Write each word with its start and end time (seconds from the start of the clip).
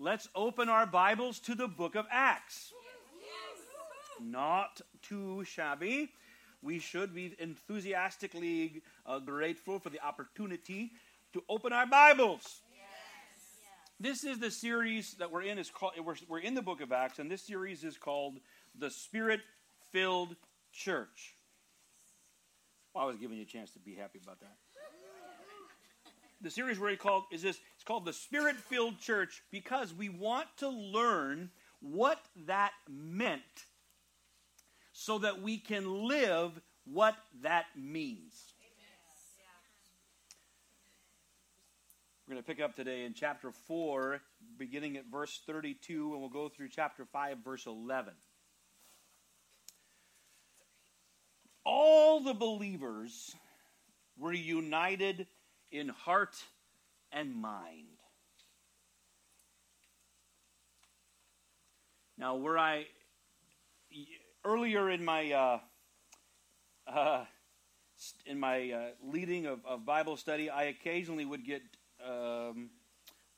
let's 0.00 0.28
open 0.34 0.70
our 0.70 0.86
Bibles 0.86 1.38
to 1.40 1.54
the 1.54 1.68
book 1.68 1.94
of 1.94 2.06
Acts. 2.10 2.72
Not 4.22 4.80
too 5.02 5.44
shabby. 5.44 6.10
We 6.62 6.78
should 6.78 7.14
be 7.14 7.34
enthusiastically 7.38 8.82
uh, 9.04 9.18
grateful 9.18 9.78
for 9.78 9.90
the 9.90 10.00
opportunity 10.00 10.92
to 11.34 11.42
open 11.48 11.72
our 11.72 11.86
Bibles. 11.86 12.60
This 13.98 14.24
is 14.24 14.38
the 14.38 14.50
series 14.50 15.14
that 15.14 15.30
we're 15.30 15.42
in. 15.42 15.58
Is 15.58 15.70
called 15.70 15.92
we're, 16.02 16.16
we're 16.28 16.38
in 16.38 16.54
the 16.54 16.62
book 16.62 16.80
of 16.80 16.92
Acts, 16.92 17.18
and 17.18 17.30
this 17.30 17.42
series 17.42 17.84
is 17.84 17.98
called 17.98 18.38
the 18.78 18.90
Spirit-filled 18.90 20.36
Church. 20.72 21.34
Well, 22.94 23.04
I 23.04 23.06
was 23.06 23.16
giving 23.16 23.36
you 23.36 23.42
a 23.42 23.46
chance 23.46 23.70
to 23.72 23.78
be 23.78 23.94
happy 23.94 24.18
about 24.22 24.40
that 24.40 24.56
the 26.40 26.50
series 26.50 26.78
we're 26.78 26.96
called 26.96 27.24
is 27.30 27.42
this. 27.42 27.58
It's 27.74 27.84
called 27.84 28.04
the 28.04 28.12
spirit 28.12 28.56
filled 28.56 28.98
church 28.98 29.42
because 29.50 29.92
we 29.92 30.08
want 30.08 30.46
to 30.58 30.68
learn 30.68 31.50
what 31.80 32.18
that 32.46 32.72
meant 32.88 33.42
so 34.92 35.18
that 35.18 35.42
we 35.42 35.58
can 35.58 36.06
live 36.08 36.60
what 36.84 37.16
that 37.42 37.66
means. 37.76 38.34
We're 42.26 42.34
going 42.34 42.44
to 42.44 42.46
pick 42.46 42.62
up 42.62 42.76
today 42.76 43.04
in 43.04 43.14
chapter 43.14 43.50
4 43.50 44.20
beginning 44.56 44.96
at 44.96 45.06
verse 45.10 45.40
32 45.46 46.12
and 46.12 46.20
we'll 46.20 46.30
go 46.30 46.48
through 46.48 46.68
chapter 46.68 47.04
5 47.04 47.38
verse 47.44 47.66
11 47.66 48.12
all 51.64 52.20
the 52.20 52.34
believers 52.34 53.34
were 54.16 54.32
united 54.32 55.26
in 55.70 55.88
heart 55.88 56.36
and 57.12 57.34
mind. 57.34 57.86
Now, 62.18 62.34
where 62.34 62.58
I 62.58 62.86
earlier 64.44 64.90
in 64.90 65.04
my 65.04 65.32
uh, 65.32 65.58
uh, 66.86 67.24
in 68.26 68.38
my 68.38 68.70
uh, 68.70 68.80
leading 69.02 69.46
of, 69.46 69.64
of, 69.64 69.84
Bible 69.84 70.16
study, 70.16 70.50
I 70.50 70.64
occasionally 70.64 71.24
would 71.24 71.44
get, 71.44 71.62
um, 72.04 72.70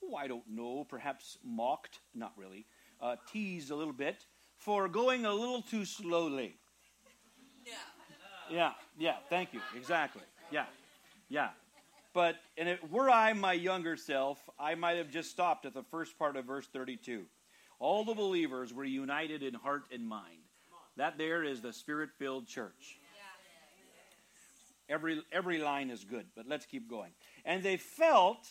oh, 0.03 0.15
I 0.17 0.27
don't 0.27 0.49
know, 0.49 0.85
perhaps 0.85 1.39
mocked, 1.45 2.01
not 2.15 2.33
really, 2.37 2.67
uh, 3.01 3.17
teased 3.33 3.71
a 3.71 3.77
little 3.77 3.93
bit 3.93 4.25
for 4.57 4.89
going 4.89 5.25
a 5.25 5.33
little 5.33 5.63
too 5.63 5.85
slowly. 5.85 6.57
Yeah. 7.65 7.73
Yeah, 8.51 8.73
yeah, 8.99 9.17
thank 9.31 9.53
you. 9.53 9.61
Exactly. 9.77 10.23
Yeah, 10.51 10.67
yeah. 11.29 11.51
But 12.15 12.37
and 12.57 12.69
it, 12.69 12.91
were 12.91 13.11
I 13.11 13.33
my 13.33 13.53
younger 13.55 13.97
self, 13.97 14.39
I 14.59 14.75
might 14.75 14.99
have 14.99 15.11
just 15.11 15.31
stopped 15.31 15.65
at 15.65 15.75
the 15.75 15.83
first 15.85 16.19
part 16.19 16.37
of 16.37 16.45
verse 16.45 16.67
32. 16.73 17.25
All 17.79 18.05
the 18.05 18.15
believers 18.15 18.73
were 18.73 18.85
united 18.85 19.43
in 19.43 19.55
heart 19.55 19.85
and 19.93 20.07
mind. 20.07 20.39
That 20.97 21.17
there 21.17 21.43
is 21.43 21.63
the 21.63 21.73
spirit 21.73 22.11
filled 22.19 22.47
church. 22.47 22.99
Every, 24.89 25.23
every 25.33 25.59
line 25.59 25.89
is 25.91 26.05
good, 26.05 26.27
but 26.37 26.47
let's 26.47 26.67
keep 26.67 26.89
going. 26.89 27.13
And 27.47 27.63
they 27.63 27.79
felt 27.79 28.47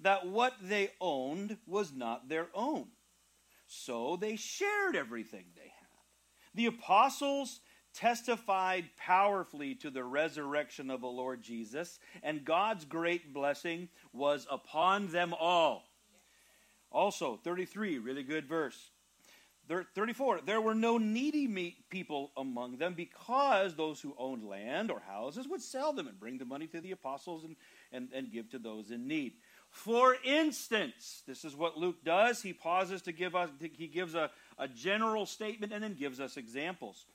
that 0.00 0.26
what 0.26 0.54
they 0.62 0.90
owned 1.00 1.58
was 1.66 1.92
not 1.92 2.28
their 2.28 2.48
own. 2.54 2.86
So 3.66 4.16
they 4.16 4.36
shared 4.36 4.96
everything 4.96 5.44
they 5.54 5.62
had. 5.62 5.88
The 6.54 6.66
apostles 6.66 7.60
testified 7.94 8.84
powerfully 8.96 9.74
to 9.76 9.90
the 9.90 10.04
resurrection 10.04 10.90
of 10.90 11.00
the 11.00 11.06
Lord 11.06 11.42
Jesus, 11.42 11.98
and 12.22 12.44
God's 12.44 12.84
great 12.84 13.32
blessing 13.32 13.88
was 14.12 14.46
upon 14.50 15.08
them 15.08 15.34
all. 15.38 15.84
Also, 16.90 17.38
33, 17.42 17.98
really 17.98 18.22
good 18.22 18.46
verse. 18.46 18.90
34, 19.68 20.40
there 20.44 20.60
were 20.60 20.74
no 20.74 20.98
needy 20.98 21.76
people 21.88 22.32
among 22.36 22.76
them 22.76 22.94
because 22.94 23.74
those 23.74 24.00
who 24.00 24.14
owned 24.18 24.44
land 24.44 24.90
or 24.90 25.00
houses 25.00 25.48
would 25.48 25.62
sell 25.62 25.92
them 25.92 26.08
and 26.08 26.18
bring 26.18 26.36
the 26.36 26.44
money 26.44 26.66
to 26.66 26.80
the 26.80 26.90
apostles 26.90 27.44
and, 27.44 27.56
and, 27.92 28.08
and 28.12 28.32
give 28.32 28.50
to 28.50 28.58
those 28.58 28.90
in 28.90 29.06
need. 29.06 29.34
For 29.70 30.16
instance, 30.24 31.22
this 31.26 31.44
is 31.44 31.56
what 31.56 31.78
Luke 31.78 32.04
does. 32.04 32.42
He 32.42 32.52
pauses 32.52 33.02
to 33.02 33.12
give 33.12 33.34
us, 33.34 33.48
he 33.58 33.86
gives 33.86 34.14
a, 34.14 34.30
a 34.58 34.68
general 34.68 35.24
statement 35.24 35.72
and 35.72 35.82
then 35.82 35.94
gives 35.94 36.20
us 36.20 36.36
examples. 36.36 37.06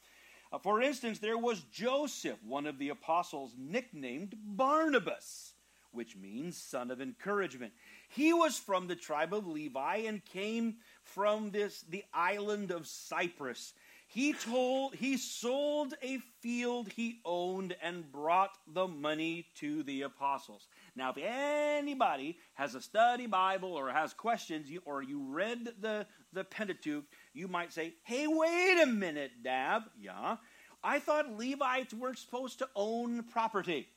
Uh, 0.51 0.57
for 0.57 0.81
instance, 0.81 1.19
there 1.19 1.37
was 1.37 1.61
Joseph, 1.71 2.37
one 2.43 2.65
of 2.65 2.79
the 2.79 2.89
apostles, 2.89 3.53
nicknamed 3.57 4.35
Barnabas, 4.43 5.53
which 5.91 6.15
means 6.15 6.57
son 6.57 6.91
of 6.91 7.01
encouragement. 7.01 7.73
He 8.09 8.33
was 8.33 8.57
from 8.57 8.87
the 8.87 8.95
tribe 8.95 9.33
of 9.33 9.47
Levi 9.47 9.97
and 9.97 10.23
came 10.23 10.77
from 11.03 11.51
this 11.51 11.83
the 11.89 12.03
island 12.13 12.71
of 12.71 12.87
Cyprus. 12.87 13.73
He 14.09 14.31
told 14.31 14.95
he 14.95 15.17
sold 15.17 15.93
a 16.01 16.19
field 16.39 16.87
he 16.87 17.19
owned 17.25 17.75
and 17.81 18.09
brought 18.09 18.57
the 18.73 18.87
money 18.87 19.47
to 19.55 19.83
the 19.83 20.03
apostles. 20.03 20.67
Now, 20.95 21.09
if 21.09 21.17
anybody 21.17 22.37
has 22.53 22.73
a 22.73 22.81
study 22.81 23.27
Bible 23.27 23.73
or 23.73 23.89
has 23.89 24.13
questions, 24.13 24.69
or 24.85 25.03
you 25.03 25.19
read 25.27 25.73
the, 25.81 26.07
the 26.31 26.45
Pentateuch, 26.45 27.03
you 27.37 27.47
might 27.47 27.71
say, 27.71 27.93
hey, 28.03 28.25
wait 28.27 28.81
a 28.81 28.87
minute, 28.87 29.31
Dab. 29.43 29.83
Yeah. 29.99 30.37
I 30.83 30.99
thought 30.99 31.37
Levites 31.37 31.93
weren't 31.93 32.17
supposed 32.17 32.59
to 32.59 32.69
own 32.75 33.23
property. 33.23 33.87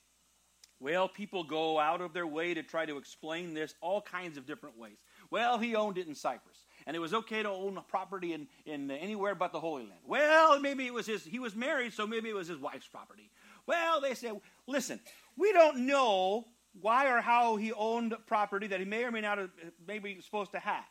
Well, 0.78 1.08
people 1.08 1.44
go 1.44 1.78
out 1.78 2.00
of 2.00 2.12
their 2.12 2.26
way 2.26 2.54
to 2.54 2.62
try 2.62 2.86
to 2.86 2.96
explain 2.96 3.52
this 3.52 3.74
all 3.80 4.00
kinds 4.00 4.38
of 4.38 4.46
different 4.46 4.78
ways. 4.78 4.98
Well, 5.30 5.58
he 5.58 5.74
owned 5.74 5.98
it 5.98 6.06
in 6.06 6.14
Cyprus, 6.14 6.64
and 6.86 6.96
it 6.96 7.00
was 7.00 7.12
okay 7.12 7.42
to 7.42 7.50
own 7.50 7.78
property 7.88 8.32
in, 8.32 8.48
in 8.64 8.90
anywhere 8.90 9.34
but 9.34 9.52
the 9.52 9.60
Holy 9.60 9.82
Land. 9.82 10.00
Well, 10.06 10.58
maybe 10.58 10.86
it 10.86 10.94
was 10.94 11.06
his, 11.06 11.24
he 11.24 11.38
was 11.38 11.54
married, 11.54 11.92
so 11.92 12.06
maybe 12.06 12.30
it 12.30 12.34
was 12.34 12.48
his 12.48 12.58
wife's 12.58 12.88
property. 12.88 13.30
Well, 13.66 14.00
they 14.00 14.14
say, 14.14 14.32
listen, 14.66 15.00
we 15.36 15.52
don't 15.52 15.86
know 15.86 16.46
why 16.80 17.10
or 17.10 17.20
how 17.20 17.56
he 17.56 17.72
owned 17.72 18.14
property 18.26 18.66
that 18.68 18.80
he 18.80 18.86
may 18.86 19.04
or 19.04 19.10
may 19.10 19.20
not 19.20 19.38
have 19.38 19.50
maybe 19.86 20.18
supposed 20.22 20.52
to 20.52 20.58
have. 20.58 20.84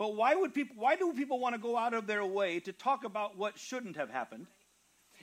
But 0.00 0.16
why 0.16 0.34
would 0.34 0.54
people 0.54 0.76
why 0.78 0.96
do 0.96 1.12
people 1.12 1.38
want 1.38 1.54
to 1.54 1.60
go 1.60 1.76
out 1.76 1.92
of 1.92 2.06
their 2.06 2.24
way 2.24 2.58
to 2.60 2.72
talk 2.72 3.04
about 3.04 3.36
what 3.36 3.58
shouldn't 3.58 3.98
have 3.98 4.08
happened? 4.08 4.46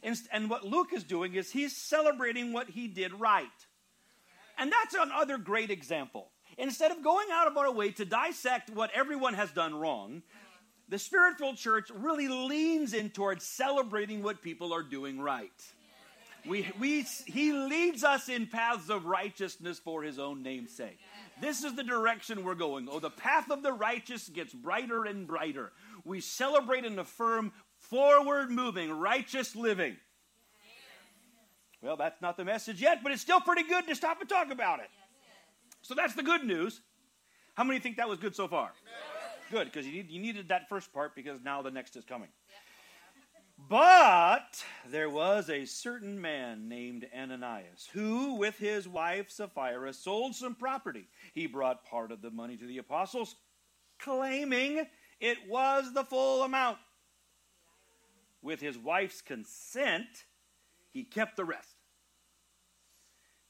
And, 0.03 0.15
and 0.31 0.51
what 0.51 0.63
Luke 0.63 0.93
is 0.93 1.03
doing 1.03 1.33
is 1.33 1.51
he's 1.51 1.75
celebrating 1.75 2.53
what 2.53 2.69
he 2.69 2.87
did 2.87 3.11
right. 3.19 3.47
And 4.55 4.71
that's 4.71 4.93
another 4.93 5.39
great 5.39 5.71
example. 5.71 6.29
Instead 6.59 6.91
of 6.91 7.03
going 7.03 7.25
out 7.31 7.47
of 7.47 7.57
our 7.57 7.71
way 7.71 7.89
to 7.93 8.05
dissect 8.05 8.69
what 8.69 8.91
everyone 8.93 9.33
has 9.33 9.49
done 9.49 9.73
wrong, 9.73 10.21
the 10.87 10.99
spiritual 10.99 11.55
church 11.55 11.89
really 11.89 12.27
leans 12.27 12.93
in 12.93 13.09
towards 13.09 13.47
celebrating 13.47 14.21
what 14.21 14.43
people 14.43 14.71
are 14.73 14.83
doing 14.83 15.19
right. 15.19 15.49
We, 16.45 16.71
we, 16.79 17.03
he 17.25 17.51
leads 17.51 18.03
us 18.03 18.29
in 18.29 18.45
paths 18.45 18.91
of 18.91 19.05
righteousness 19.05 19.79
for 19.79 20.03
his 20.03 20.19
own 20.19 20.43
name's 20.43 20.71
sake. 20.71 20.99
This 21.41 21.63
is 21.63 21.75
the 21.75 21.83
direction 21.83 22.43
we're 22.43 22.55
going. 22.55 22.87
Oh, 22.91 22.99
the 22.99 23.09
path 23.09 23.51
of 23.51 23.63
the 23.63 23.73
righteous 23.73 24.29
gets 24.29 24.53
brighter 24.53 25.05
and 25.05 25.27
brighter. 25.27 25.71
We 26.03 26.19
celebrate 26.19 26.85
and 26.85 26.99
affirm 26.99 27.51
forward 27.77 28.49
moving, 28.49 28.91
righteous 28.91 29.55
living. 29.55 29.97
Well, 31.81 31.95
that's 31.95 32.21
not 32.21 32.37
the 32.37 32.45
message 32.45 32.81
yet, 32.81 33.03
but 33.03 33.11
it's 33.11 33.21
still 33.21 33.39
pretty 33.39 33.63
good 33.63 33.87
to 33.87 33.95
stop 33.95 34.19
and 34.19 34.27
talk 34.27 34.51
about 34.51 34.79
it. 34.79 34.89
So 35.81 35.93
that's 35.93 36.15
the 36.15 36.23
good 36.23 36.43
news. 36.43 36.81
How 37.53 37.63
many 37.63 37.79
think 37.79 37.97
that 37.97 38.09
was 38.09 38.19
good 38.19 38.35
so 38.35 38.47
far? 38.47 38.71
Good, 39.51 39.65
because 39.65 39.85
you, 39.85 39.93
need, 39.93 40.11
you 40.11 40.19
needed 40.19 40.49
that 40.49 40.67
first 40.67 40.91
part 40.91 41.15
because 41.15 41.39
now 41.43 41.61
the 41.61 41.71
next 41.71 41.95
is 41.95 42.03
coming. 42.03 42.29
But 43.57 44.63
there 44.87 45.09
was 45.09 45.49
a 45.49 45.65
certain 45.65 46.21
man 46.21 46.69
named 46.69 47.07
Ananias 47.15 47.89
who, 47.91 48.35
with 48.35 48.57
his 48.57 48.87
wife 48.87 49.29
Sapphira, 49.29 49.93
sold 49.93 50.35
some 50.35 50.55
property. 50.55 51.07
He 51.33 51.47
brought 51.47 51.83
part 51.83 52.11
of 52.11 52.21
the 52.21 52.29
money 52.29 52.55
to 52.55 52.65
the 52.65 52.77
apostles, 52.77 53.35
claiming 53.99 54.85
it 55.19 55.37
was 55.49 55.91
the 55.93 56.03
full 56.03 56.43
amount. 56.43 56.77
With 58.41 58.61
his 58.61 58.77
wife's 58.77 59.21
consent, 59.21 60.25
he 60.93 61.03
kept 61.03 61.35
the 61.35 61.45
rest. 61.45 61.75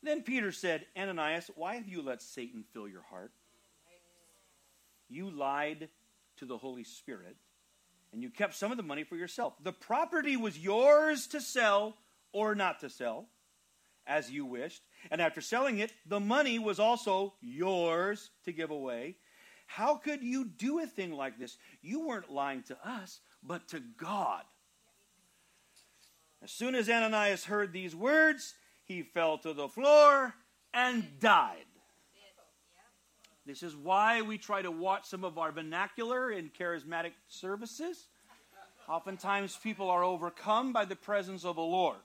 Then 0.01 0.23
Peter 0.23 0.51
said, 0.51 0.85
Ananias, 0.97 1.51
why 1.55 1.75
have 1.75 1.87
you 1.87 2.01
let 2.01 2.21
Satan 2.21 2.63
fill 2.73 2.87
your 2.87 3.03
heart? 3.03 3.33
You 5.09 5.29
lied 5.29 5.89
to 6.37 6.45
the 6.45 6.57
Holy 6.57 6.83
Spirit 6.83 7.35
and 8.11 8.21
you 8.21 8.29
kept 8.29 8.55
some 8.55 8.71
of 8.71 8.77
the 8.77 8.83
money 8.83 9.03
for 9.03 9.15
yourself. 9.15 9.53
The 9.63 9.73
property 9.73 10.37
was 10.37 10.57
yours 10.57 11.27
to 11.27 11.41
sell 11.41 11.97
or 12.31 12.55
not 12.55 12.79
to 12.81 12.89
sell, 12.89 13.27
as 14.05 14.31
you 14.31 14.45
wished. 14.45 14.81
And 15.11 15.21
after 15.21 15.41
selling 15.41 15.79
it, 15.79 15.93
the 16.05 16.19
money 16.19 16.59
was 16.59 16.79
also 16.79 17.33
yours 17.41 18.29
to 18.45 18.51
give 18.51 18.71
away. 18.71 19.17
How 19.67 19.95
could 19.95 20.23
you 20.23 20.45
do 20.45 20.79
a 20.79 20.87
thing 20.87 21.11
like 21.11 21.37
this? 21.37 21.57
You 21.81 22.07
weren't 22.07 22.31
lying 22.31 22.63
to 22.63 22.77
us, 22.87 23.19
but 23.43 23.67
to 23.69 23.81
God. 23.97 24.43
As 26.41 26.51
soon 26.51 26.75
as 26.75 26.89
Ananias 26.89 27.45
heard 27.45 27.73
these 27.73 27.95
words, 27.95 28.53
he 28.85 29.03
fell 29.03 29.37
to 29.39 29.53
the 29.53 29.67
floor 29.67 30.33
and 30.73 31.19
died. 31.19 31.65
This 33.47 33.63
is 33.63 33.77
why 33.77 34.21
we 34.21 34.37
try 34.37 34.61
to 34.61 34.69
watch 34.69 35.05
some 35.05 35.23
of 35.23 35.37
our 35.37 35.53
vernacular 35.53 36.29
in 36.31 36.49
charismatic 36.49 37.13
services. 37.29 38.07
Oftentimes, 38.89 39.57
people 39.63 39.89
are 39.89 40.03
overcome 40.03 40.73
by 40.73 40.83
the 40.83 40.97
presence 40.97 41.45
of 41.45 41.55
the 41.55 41.61
Lord. 41.61 41.97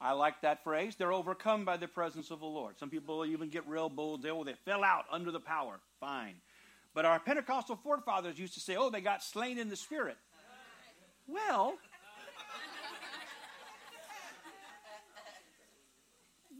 I 0.00 0.12
like 0.12 0.42
that 0.42 0.64
phrase. 0.64 0.96
They're 0.96 1.12
overcome 1.12 1.64
by 1.64 1.76
the 1.76 1.86
presence 1.86 2.32
of 2.32 2.40
the 2.40 2.46
Lord. 2.46 2.76
Some 2.78 2.90
people 2.90 3.24
even 3.24 3.48
get 3.48 3.66
real 3.68 3.88
bold. 3.88 4.22
They, 4.22 4.30
oh, 4.30 4.42
they 4.42 4.54
fell 4.64 4.82
out 4.82 5.04
under 5.12 5.30
the 5.30 5.40
power. 5.40 5.78
Fine. 6.00 6.34
But 6.92 7.04
our 7.04 7.20
Pentecostal 7.20 7.76
forefathers 7.76 8.36
used 8.36 8.54
to 8.54 8.60
say, 8.60 8.74
oh, 8.76 8.90
they 8.90 9.00
got 9.00 9.22
slain 9.22 9.58
in 9.58 9.68
the 9.68 9.76
Spirit. 9.76 10.16
Well, 11.28 11.74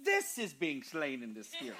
this 0.05 0.39
is 0.39 0.53
being 0.53 0.85
slain 0.85 1.23
in 1.25 1.35
the 1.35 1.43
Spirit. 1.43 1.77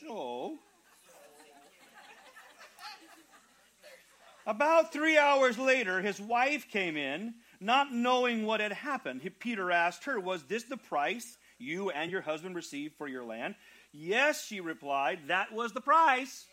So, 0.00 0.58
about 4.48 4.92
three 4.92 5.16
hours 5.16 5.58
later, 5.58 6.00
his 6.00 6.20
wife 6.20 6.68
came 6.68 6.96
in, 6.96 7.34
not 7.60 7.92
knowing 7.92 8.44
what 8.44 8.60
had 8.60 8.72
happened. 8.72 9.20
Peter 9.38 9.70
asked 9.70 10.04
her, 10.04 10.18
Was 10.18 10.42
this 10.44 10.64
the 10.64 10.76
price 10.76 11.36
you 11.58 11.90
and 11.90 12.10
your 12.10 12.22
husband 12.22 12.56
received 12.56 12.96
for 12.96 13.06
your 13.06 13.24
land? 13.24 13.54
Yes, 13.92 14.44
she 14.44 14.60
replied, 14.60 15.20
That 15.28 15.52
was 15.52 15.72
the 15.72 15.80
price. 15.80 16.46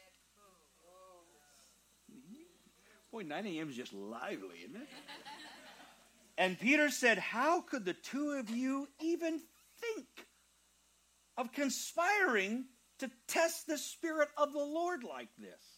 Boy, 3.12 3.24
9 3.24 3.46
a.m. 3.48 3.70
is 3.70 3.76
just 3.76 3.94
lively, 3.94 4.58
isn't 4.66 4.76
it? 4.76 4.90
And 6.38 6.60
Peter 6.60 6.90
said, 6.90 7.18
How 7.18 7.62
could 7.62 7.86
the 7.86 7.94
two 7.94 8.32
of 8.32 8.50
you 8.50 8.90
even 9.00 9.40
think 9.80 10.08
of 11.38 11.52
conspiring 11.54 12.66
to 13.00 13.12
test 13.28 13.68
the 13.68 13.78
Spirit 13.78 14.30
of 14.38 14.54
the 14.54 14.60
Lord 14.60 15.04
like 15.04 15.30
this. 15.38 15.75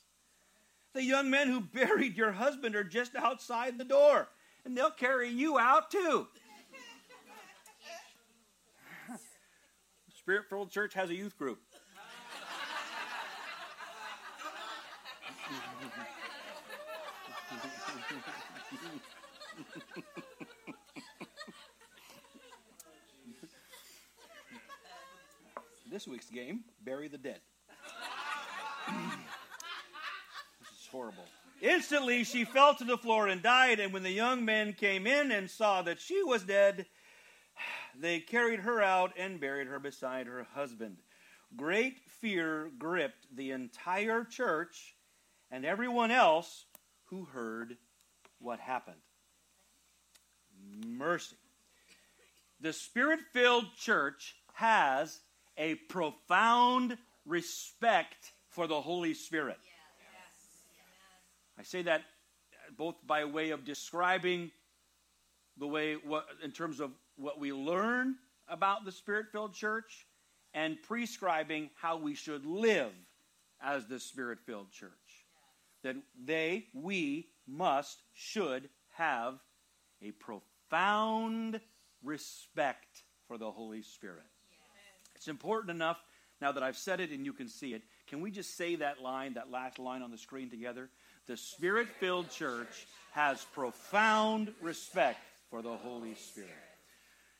The 0.97 1.03
young 1.03 1.29
men 1.29 1.47
who 1.47 1.61
buried 1.73 2.17
your 2.17 2.31
husband 2.31 2.75
are 2.75 2.83
just 2.83 3.15
outside 3.15 3.77
the 3.77 3.85
door, 3.85 4.29
and 4.65 4.75
they'll 4.75 4.89
carry 4.89 5.29
you 5.29 5.59
out 5.59 5.91
too. 5.91 6.25
Spirit 10.17 10.45
filled 10.49 10.71
church 10.71 10.95
has 10.95 11.11
a 11.11 11.15
youth 11.15 11.37
group. 11.37 11.59
this 25.91 26.07
week's 26.07 26.31
game 26.31 26.63
bury 26.83 27.07
the 27.07 27.19
dead. 27.19 27.39
is 30.87 30.91
horrible. 30.91 31.25
Instantly 31.61 32.23
she 32.23 32.45
fell 32.45 32.75
to 32.75 32.83
the 32.83 32.97
floor 32.97 33.27
and 33.27 33.41
died, 33.41 33.79
and 33.79 33.91
when 33.91 34.03
the 34.03 34.11
young 34.11 34.45
men 34.45 34.73
came 34.73 35.07
in 35.07 35.31
and 35.31 35.49
saw 35.49 35.81
that 35.81 35.99
she 35.99 36.21
was 36.23 36.43
dead, 36.43 36.85
they 37.99 38.19
carried 38.19 38.59
her 38.59 38.81
out 38.81 39.13
and 39.17 39.39
buried 39.39 39.67
her 39.67 39.79
beside 39.79 40.27
her 40.27 40.47
husband. 40.53 40.97
Great 41.55 41.99
fear 42.21 42.69
gripped 42.77 43.25
the 43.35 43.51
entire 43.51 44.23
church 44.23 44.95
and 45.49 45.65
everyone 45.65 46.11
else 46.11 46.65
who 47.05 47.25
heard 47.25 47.77
what 48.39 48.59
happened. 48.59 48.97
Mercy. 50.85 51.37
The 52.59 52.73
spirit 52.73 53.19
filled 53.33 53.75
church 53.75 54.35
has 54.53 55.19
a 55.57 55.75
profound 55.75 56.97
respect 57.25 58.33
for 58.49 58.67
the 58.67 58.81
Holy 58.81 59.13
Spirit. 59.13 59.57
I 61.59 61.63
say 61.63 61.81
that 61.83 62.01
uh, 62.01 62.71
both 62.77 62.95
by 63.05 63.25
way 63.25 63.49
of 63.49 63.65
describing 63.65 64.51
the 65.57 65.67
way 65.67 65.95
what 65.95 66.27
in 66.43 66.51
terms 66.51 66.79
of 66.79 66.91
what 67.15 67.39
we 67.39 67.51
learn 67.51 68.15
about 68.47 68.85
the 68.85 68.91
spirit-filled 68.91 69.53
church 69.53 70.05
and 70.53 70.77
prescribing 70.83 71.69
how 71.75 71.97
we 71.97 72.13
should 72.13 72.45
live 72.45 72.91
as 73.61 73.85
the 73.87 73.99
spirit-filled 73.99 74.71
church. 74.71 74.91
That 75.83 75.95
they, 76.23 76.65
we 76.73 77.27
must, 77.47 78.01
should 78.13 78.69
have 78.93 79.39
a 80.01 80.11
profound 80.11 81.59
respect 82.03 83.03
for 83.27 83.37
the 83.37 83.51
Holy 83.51 83.81
Spirit. 83.81 84.25
It's 85.15 85.27
important 85.27 85.71
enough 85.71 85.97
now 86.39 86.51
that 86.51 86.63
I've 86.63 86.77
said 86.77 86.99
it 86.99 87.11
and 87.11 87.25
you 87.25 87.33
can 87.33 87.47
see 87.47 87.73
it. 87.73 87.81
Can 88.07 88.21
we 88.21 88.31
just 88.31 88.55
say 88.55 88.75
that 88.75 89.01
line, 89.01 89.33
that 89.33 89.51
last 89.51 89.79
line 89.79 90.01
on 90.01 90.11
the 90.11 90.17
screen 90.17 90.49
together? 90.49 90.89
The 91.27 91.37
Spirit 91.37 91.89
filled 91.89 92.31
church 92.31 92.87
has 93.11 93.43
profound 93.53 94.53
respect 94.61 95.19
for 95.49 95.61
the 95.61 95.75
Holy 95.75 96.15
Spirit. 96.15 96.49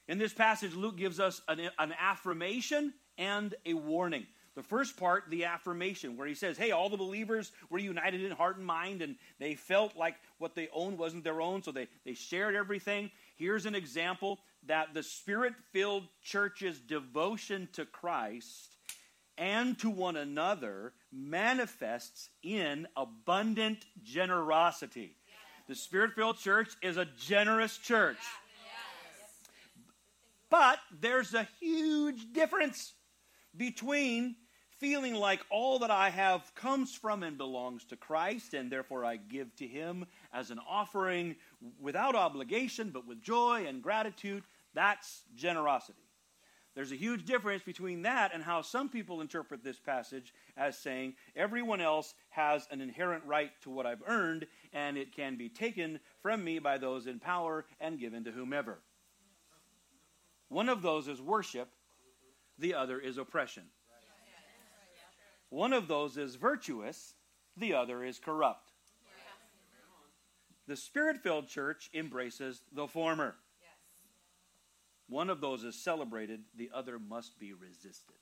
In 0.10 0.18
this 0.18 0.34
passage, 0.34 0.74
Luke 0.74 0.98
gives 0.98 1.20
us 1.20 1.42
an, 1.48 1.70
an 1.80 1.94
affirmation 2.00 2.94
and 3.18 3.56
a 3.66 3.74
warning. 3.74 4.26
The 4.56 4.64
first 4.64 4.98
part, 4.98 5.26
the 5.30 5.46
affirmation, 5.46 6.18
where 6.18 6.28
he 6.28 6.34
says, 6.34 6.58
Hey, 6.58 6.72
all 6.72 6.90
the 6.90 6.98
believers 6.98 7.52
were 7.70 7.80
united 7.80 8.24
in 8.24 8.32
heart 8.32 8.58
and 8.58 8.66
mind, 8.66 9.02
and 9.02 9.16
they 9.40 9.56
felt 9.56 9.96
like 9.96 10.16
what 10.38 10.56
they 10.56 10.68
owned 10.74 10.98
wasn't 10.98 11.24
their 11.24 11.42
own, 11.42 11.64
so 11.64 11.72
they, 11.72 11.88
they 12.06 12.14
shared 12.14 12.56
everything. 12.56 13.12
Here's 13.36 13.66
an 13.66 13.76
example 13.76 14.40
that 14.66 14.94
the 14.94 15.04
spirit 15.04 15.54
filled 15.72 16.08
church's 16.24 16.80
devotion 16.80 17.70
to 17.74 17.86
Christ 17.86 18.77
and 19.38 19.78
to 19.80 19.90
one 19.90 20.16
another 20.16 20.94
manifests 21.12 22.30
in 22.44 22.88
abundant 22.96 23.86
generosity. 24.04 25.16
The 25.68 25.76
spirit 25.76 26.14
filled 26.14 26.38
church 26.38 26.70
is 26.82 26.98
a 26.98 27.06
generous 27.06 27.78
church. 27.78 28.18
But 30.50 30.80
there's 31.02 31.34
a 31.34 31.48
huge 31.60 32.32
difference 32.32 32.94
between 33.56 34.36
feeling 34.80 35.16
like 35.16 35.42
all 35.50 35.80
that 35.80 35.92
I 35.92 36.10
have 36.10 36.54
comes 36.56 36.94
from 36.94 37.24
and 37.24 37.38
belongs 37.38 37.84
to 37.86 37.96
Christ, 37.96 38.54
and 38.54 38.72
therefore 38.72 39.04
I 39.04 39.18
give 39.18 39.54
to 39.58 39.68
Him 39.68 40.06
as 40.32 40.52
an 40.52 40.60
offering 40.70 41.36
without 41.80 42.16
obligation, 42.16 42.92
but 42.92 43.08
with 43.08 43.22
joy 43.22 43.66
and 43.68 43.82
gratitude, 43.82 44.44
that's 44.74 45.24
generosity. 45.36 46.07
There's 46.78 46.92
a 46.92 46.96
huge 46.96 47.26
difference 47.26 47.64
between 47.64 48.04
that 48.04 48.36
and 48.36 48.44
how 48.44 48.62
some 48.62 48.88
people 48.88 49.22
interpret 49.22 49.64
this 49.64 49.80
passage 49.80 50.32
as 50.56 50.78
saying 50.78 51.16
everyone 51.36 51.82
else 51.82 52.14
has 52.30 52.68
an 52.70 52.82
inherent 52.82 53.24
right 53.26 53.50
to 53.62 53.72
what 53.72 53.88
I've 53.88 54.04
earned, 54.06 54.46
and 54.74 54.96
it 54.96 55.12
can 55.12 55.38
be 55.38 55.50
taken 55.50 56.00
from 56.22 56.44
me 56.44 56.60
by 56.60 56.78
those 56.78 57.08
in 57.08 57.18
power 57.18 57.66
and 57.80 58.00
given 58.00 58.24
to 58.26 58.32
whomever. 58.32 58.78
One 60.50 60.70
of 60.70 60.84
those 60.84 61.08
is 61.08 61.20
worship, 61.20 61.68
the 62.60 62.76
other 62.76 63.00
is 63.00 63.18
oppression. 63.18 63.64
One 65.50 65.74
of 65.74 65.88
those 65.88 66.16
is 66.16 66.36
virtuous, 66.36 67.16
the 67.58 67.74
other 67.74 68.04
is 68.04 68.20
corrupt. 68.20 68.72
The 70.68 70.76
spirit 70.76 71.24
filled 71.24 71.48
church 71.48 71.90
embraces 71.92 72.62
the 72.72 72.88
former. 72.88 73.36
One 75.10 75.30
of 75.30 75.42
those 75.42 75.64
is 75.64 75.76
celebrated, 75.76 76.42
the 76.56 76.70
other 76.74 77.00
must 77.00 77.40
be 77.40 77.54
resisted. 77.54 78.16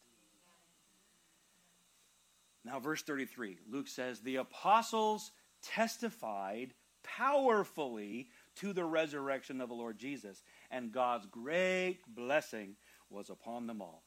Now, 2.63 2.79
verse 2.79 3.03
33, 3.03 3.57
Luke 3.69 3.87
says, 3.87 4.19
The 4.19 4.37
apostles 4.37 5.31
testified 5.61 6.73
powerfully 7.03 8.29
to 8.55 8.73
the 8.73 8.83
resurrection 8.83 9.61
of 9.61 9.69
the 9.69 9.75
Lord 9.75 9.97
Jesus, 9.97 10.43
and 10.71 10.91
God's 10.91 11.27
great 11.27 11.99
blessing 12.07 12.75
was 13.09 13.29
upon 13.29 13.67
them 13.67 13.81
all 13.81 14.03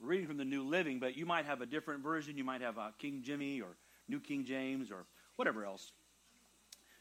We're 0.00 0.08
reading 0.08 0.26
from 0.26 0.38
the 0.38 0.44
New 0.44 0.64
Living, 0.64 0.98
but 0.98 1.16
you 1.16 1.26
might 1.26 1.44
have 1.44 1.60
a 1.60 1.66
different 1.66 2.02
version. 2.02 2.36
You 2.36 2.44
might 2.44 2.62
have 2.62 2.78
a 2.78 2.92
King 2.98 3.22
Jimmy 3.22 3.60
or 3.60 3.76
New 4.08 4.20
King 4.20 4.44
James 4.44 4.90
or 4.90 5.04
whatever 5.36 5.64
else. 5.64 5.92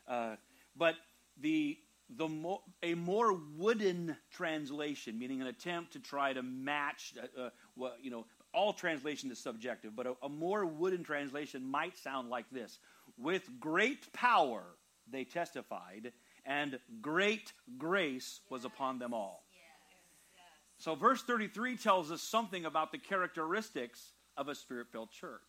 Uh, 0.08 0.36
but 0.76 0.96
the 1.40 1.78
the 2.18 2.28
more, 2.28 2.62
a 2.84 2.94
more 2.94 3.34
wooden 3.58 4.16
translation, 4.32 5.18
meaning 5.18 5.42
an 5.42 5.48
attempt 5.48 5.94
to 5.94 6.00
try 6.00 6.34
to 6.34 6.44
match 6.44 7.14
uh, 7.18 7.42
uh, 7.42 7.50
what 7.76 7.98
you 8.02 8.12
know. 8.12 8.26
All 8.54 8.74
translation 8.74 9.32
is 9.32 9.40
subjective, 9.40 9.96
but 9.96 10.06
a, 10.06 10.14
a 10.24 10.28
more 10.28 10.66
wooden 10.66 11.06
translation 11.06 11.66
might 11.66 11.98
sound 11.98 12.30
like 12.30 12.50
this: 12.52 12.80
"With 13.18 13.44
great 13.60 14.12
power 14.12 14.64
they 15.10 15.24
testified, 15.24 16.12
and 16.46 16.80
great 17.02 17.54
grace 17.78 18.42
was 18.50 18.66
upon 18.66 19.00
them 19.00 19.14
all." 19.14 19.44
So, 20.82 20.96
verse 20.96 21.22
33 21.22 21.78
tells 21.78 22.12
us 22.12 22.24
something 22.24 22.66
about 22.66 22.92
the 22.92 22.98
characteristics 22.98 24.14
of 24.36 24.48
a 24.48 24.56
spirit 24.56 24.88
filled 24.92 25.12
church. 25.12 25.40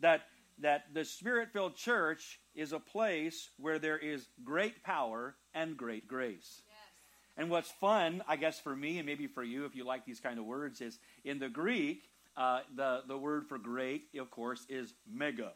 That, 0.00 0.26
that 0.58 0.92
the 0.92 1.06
spirit 1.06 1.48
filled 1.50 1.76
church 1.76 2.38
is 2.54 2.74
a 2.74 2.78
place 2.78 3.48
where 3.56 3.78
there 3.78 3.96
is 3.96 4.28
great 4.44 4.82
power 4.82 5.34
and 5.54 5.76
great 5.76 6.08
grace. 6.08 6.62
And 7.36 7.50
what's 7.50 7.70
fun, 7.70 8.22
I 8.28 8.36
guess, 8.36 8.60
for 8.60 8.76
me 8.76 8.98
and 8.98 9.06
maybe 9.06 9.26
for 9.26 9.42
you, 9.42 9.64
if 9.64 9.74
you 9.74 9.84
like 9.84 10.04
these 10.04 10.20
kind 10.20 10.38
of 10.38 10.44
words, 10.44 10.80
is 10.80 10.98
in 11.24 11.38
the 11.38 11.48
Greek, 11.48 12.08
uh, 12.36 12.60
the, 12.76 13.02
the 13.08 13.18
word 13.18 13.46
for 13.48 13.58
great, 13.58 14.04
of 14.18 14.30
course, 14.30 14.64
is 14.68 14.94
mega. 15.10 15.52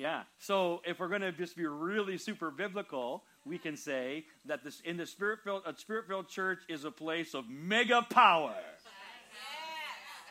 Yeah. 0.00 0.22
So 0.38 0.80
if 0.86 0.98
we're 0.98 1.08
going 1.08 1.20
to 1.20 1.32
just 1.32 1.56
be 1.56 1.66
really 1.66 2.16
super 2.16 2.50
biblical, 2.50 3.24
we 3.44 3.58
can 3.58 3.76
say 3.76 4.24
that 4.46 4.64
this 4.64 4.80
in 4.80 4.96
the 4.96 5.04
spirit 5.04 5.40
filled 5.44 5.62
a 5.66 5.76
spirit 5.76 6.06
filled 6.08 6.28
church 6.28 6.60
is 6.70 6.84
a 6.84 6.90
place 6.90 7.34
of 7.34 7.48
mega 7.50 8.00
power 8.08 8.54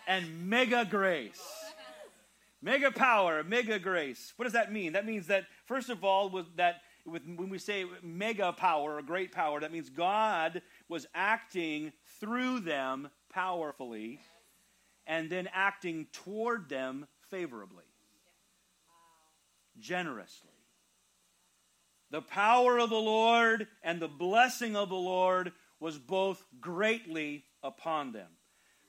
and 0.07 0.49
mega 0.49 0.87
grace. 0.89 1.39
Mega 2.61 2.91
power, 2.91 3.41
mega 3.41 3.79
grace. 3.79 4.33
What 4.35 4.43
does 4.43 4.51
that 4.51 4.69
mean? 4.69 4.91
That 4.91 5.05
means 5.05 5.27
that 5.27 5.45
first 5.65 5.89
of 5.89 6.03
all, 6.03 6.29
with 6.29 6.57
that 6.57 6.81
when 7.09 7.49
we 7.49 7.57
say 7.57 7.85
mega 8.01 8.53
power 8.53 8.97
or 8.97 9.01
great 9.01 9.31
power, 9.31 9.59
that 9.59 9.71
means 9.71 9.89
God 9.89 10.61
was 10.87 11.07
acting 11.13 11.91
through 12.19 12.61
them 12.61 13.09
powerfully 13.31 14.19
and 15.05 15.29
then 15.29 15.49
acting 15.53 16.07
toward 16.11 16.69
them 16.69 17.07
favorably, 17.29 17.83
generously. 19.79 20.49
The 22.11 22.21
power 22.21 22.79
of 22.79 22.89
the 22.89 22.95
Lord 22.95 23.67
and 23.83 23.99
the 23.99 24.07
blessing 24.07 24.75
of 24.75 24.89
the 24.89 24.95
Lord 24.95 25.51
was 25.79 25.97
both 25.97 26.43
greatly 26.59 27.45
upon 27.63 28.11
them. 28.11 28.29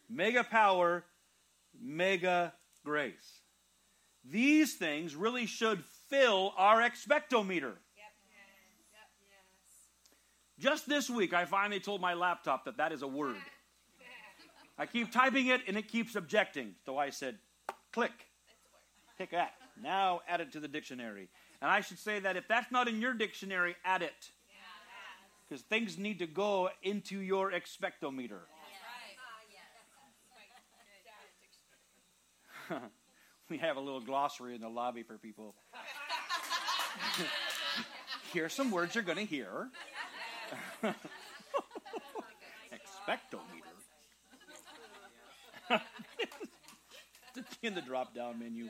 Mega 0.08 0.42
power, 0.42 1.04
mega 1.78 2.54
grace. 2.84 3.40
These 4.24 4.74
things 4.74 5.14
really 5.14 5.46
should 5.46 5.84
fill 6.08 6.52
our 6.56 6.80
expectometer. 6.80 7.74
Just 10.60 10.86
this 10.86 11.08
week, 11.08 11.32
I 11.32 11.46
finally 11.46 11.80
told 11.80 12.02
my 12.02 12.12
laptop 12.12 12.66
that 12.66 12.76
that 12.76 12.92
is 12.92 13.00
a 13.00 13.08
word. 13.08 13.36
I 14.78 14.84
keep 14.84 15.10
typing 15.10 15.46
it 15.46 15.62
and 15.66 15.76
it 15.76 15.88
keeps 15.88 16.16
objecting. 16.16 16.74
So 16.84 16.98
I 16.98 17.10
said, 17.10 17.38
click. 17.92 18.12
Pick 19.16 19.30
that. 19.30 19.54
Now 19.82 20.20
add 20.28 20.42
it 20.42 20.52
to 20.52 20.60
the 20.60 20.68
dictionary. 20.68 21.28
And 21.62 21.70
I 21.70 21.80
should 21.80 21.98
say 21.98 22.20
that 22.20 22.36
if 22.36 22.46
that's 22.46 22.70
not 22.70 22.88
in 22.88 23.00
your 23.00 23.14
dictionary, 23.14 23.74
add 23.84 24.02
it. 24.02 24.30
Because 25.48 25.62
things 25.64 25.98
need 25.98 26.18
to 26.18 26.26
go 26.26 26.68
into 26.82 27.20
your 27.20 27.52
expectometer. 27.52 28.40
we 33.48 33.58
have 33.58 33.76
a 33.76 33.80
little 33.80 34.00
glossary 34.00 34.54
in 34.54 34.60
the 34.60 34.68
lobby 34.68 35.02
for 35.02 35.18
people. 35.18 35.56
Here's 38.32 38.52
some 38.52 38.70
words 38.70 38.94
you're 38.94 39.02
going 39.02 39.18
to 39.18 39.24
hear. 39.24 39.70
Expectometer. 42.72 43.40
in 47.62 47.74
the 47.74 47.82
drop 47.82 48.14
down 48.14 48.38
menu. 48.38 48.68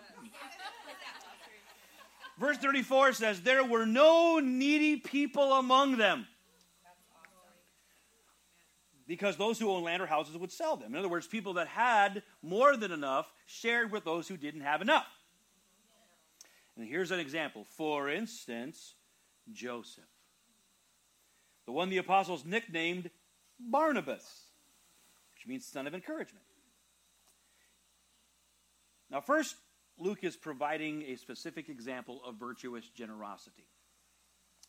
Verse 2.39 2.57
34 2.59 3.13
says, 3.13 3.43
There 3.43 3.65
were 3.65 3.87
no 3.87 4.39
needy 4.39 4.97
people 4.97 5.53
among 5.55 5.99
them. 5.99 6.27
Because 9.07 9.37
those 9.37 9.59
who 9.59 9.71
owned 9.71 9.85
land 9.85 10.03
or 10.03 10.07
houses 10.07 10.37
would 10.37 10.53
sell 10.53 10.77
them. 10.77 10.93
In 10.93 10.99
other 10.99 11.09
words, 11.09 11.27
people 11.27 11.55
that 11.55 11.67
had 11.67 12.23
more 12.43 12.77
than 12.77 12.93
enough 12.93 13.33
shared 13.47 13.91
with 13.91 14.05
those 14.05 14.29
who 14.29 14.37
didn't 14.37 14.61
have 14.61 14.83
enough. 14.83 15.09
And 16.77 16.89
here's 16.89 17.11
an 17.11 17.19
example. 17.19 17.67
For 17.77 18.09
instance, 18.09 18.95
Joseph 19.53 20.05
the 21.71 21.75
one 21.75 21.89
the 21.89 21.99
apostles 21.99 22.45
nicknamed 22.45 23.11
Barnabas, 23.61 24.25
which 25.33 25.47
means 25.47 25.65
son 25.65 25.87
of 25.87 25.95
encouragement. 25.95 26.45
Now, 29.09 29.21
first, 29.21 29.55
Luke 29.97 30.25
is 30.25 30.37
providing 30.37 31.03
a 31.03 31.15
specific 31.15 31.69
example 31.69 32.23
of 32.27 32.35
virtuous 32.41 32.89
generosity. 32.89 33.69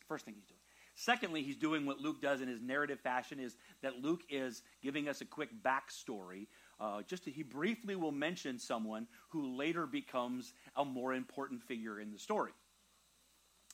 First 0.08 0.26
thing 0.26 0.36
he's 0.36 0.46
doing. 0.46 0.60
Secondly, 0.94 1.42
he's 1.42 1.56
doing 1.56 1.88
what 1.88 2.00
Luke 2.00 2.22
does 2.22 2.40
in 2.40 2.48
his 2.48 2.62
narrative 2.62 3.00
fashion 3.00 3.40
is 3.40 3.56
that 3.82 4.04
Luke 4.04 4.22
is 4.30 4.62
giving 4.84 5.10
us 5.10 5.22
a 5.22 5.26
quick 5.26 5.50
backstory. 5.64 6.46
Uh, 6.80 7.02
just 7.02 7.24
to, 7.24 7.32
he 7.32 7.42
briefly 7.42 7.96
will 7.96 8.12
mention 8.12 8.60
someone 8.60 9.08
who 9.30 9.58
later 9.58 9.88
becomes 9.88 10.54
a 10.76 10.86
more 10.86 11.16
important 11.16 11.64
figure 11.64 12.00
in 12.00 12.12
the 12.12 12.20
story. 12.20 12.52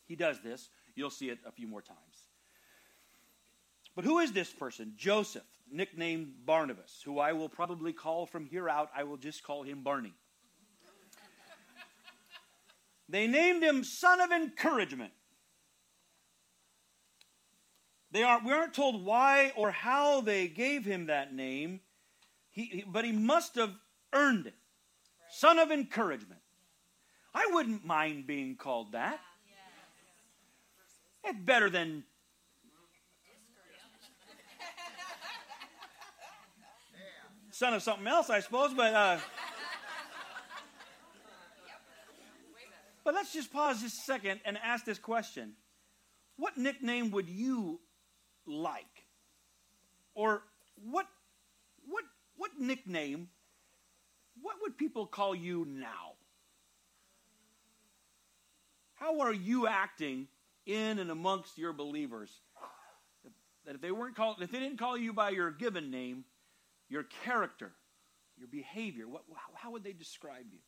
He 0.05 0.15
does 0.15 0.41
this. 0.41 0.69
You'll 0.95 1.09
see 1.09 1.29
it 1.29 1.39
a 1.45 1.51
few 1.51 1.67
more 1.67 1.81
times. 1.81 2.16
But 3.97 4.05
who 4.05 4.19
is 4.19 4.31
this 4.31 4.53
person? 4.53 4.93
Joseph, 4.95 5.41
nicknamed 5.71 6.45
Barnabas, 6.45 7.01
who 7.03 7.17
I 7.17 7.33
will 7.33 7.49
probably 7.49 7.93
call 7.93 8.27
from 8.27 8.45
here 8.45 8.69
out, 8.69 8.91
I 8.95 9.03
will 9.05 9.17
just 9.17 9.41
call 9.41 9.63
him 9.63 9.81
Barney. 9.81 10.13
They 13.09 13.25
named 13.25 13.63
him 13.63 13.83
Son 13.83 14.21
of 14.21 14.31
Encouragement. 14.31 15.13
They 18.11 18.21
aren't, 18.21 18.45
we 18.45 18.53
aren't 18.53 18.75
told 18.75 19.03
why 19.03 19.51
or 19.55 19.71
how 19.71 20.21
they 20.21 20.47
gave 20.47 20.85
him 20.85 21.07
that 21.07 21.33
name, 21.33 21.79
he, 22.51 22.83
but 22.87 23.03
he 23.03 23.11
must 23.11 23.55
have 23.55 23.73
earned 24.13 24.45
it. 24.45 24.55
Son 25.31 25.57
of 25.57 25.71
Encouragement. 25.71 26.41
I 27.33 27.49
wouldn't 27.51 27.83
mind 27.83 28.27
being 28.27 28.57
called 28.57 28.91
that. 28.91 29.19
It's 31.23 31.39
better 31.39 31.71
than 31.71 32.03
son 37.57 37.73
of 37.73 37.81
something 37.81 38.05
else, 38.05 38.29
I 38.29 38.39
suppose, 38.39 38.71
but. 38.73 38.93
Uh, 38.93 39.17
but 43.03 43.15
let's 43.15 43.33
just 43.33 43.51
pause 43.51 43.81
just 43.81 43.97
a 43.97 44.03
second 44.03 44.41
and 44.45 44.57
ask 44.63 44.85
this 44.85 44.99
question 44.99 45.53
What 46.35 46.57
nickname 46.57 47.09
would 47.11 47.29
you 47.29 47.79
like? 48.45 48.85
Or 50.13 50.43
what, 50.83 51.07
what, 51.87 52.03
what 52.35 52.51
nickname, 52.59 53.29
what 54.41 54.57
would 54.61 54.77
people 54.77 55.07
call 55.07 55.35
you 55.35 55.65
now? 55.67 56.13
How 58.95 59.21
are 59.21 59.33
you 59.33 59.67
acting 59.67 60.27
in 60.65 60.99
and 60.99 61.11
amongst 61.11 61.57
your 61.57 61.73
believers? 61.73 62.31
That 63.65 63.75
if 63.75 63.81
they 63.81 63.91
weren't 63.91 64.15
called, 64.15 64.41
if 64.41 64.51
they 64.51 64.59
didn't 64.59 64.77
call 64.77 64.97
you 64.97 65.11
by 65.13 65.31
your 65.31 65.51
given 65.51 65.91
name, 65.91 66.23
your 66.89 67.03
character, 67.23 67.71
your 68.37 68.47
behavior, 68.47 69.07
what, 69.07 69.23
how 69.55 69.71
would 69.71 69.83
they 69.83 69.93
describe 69.93 70.45
you? 70.51 70.59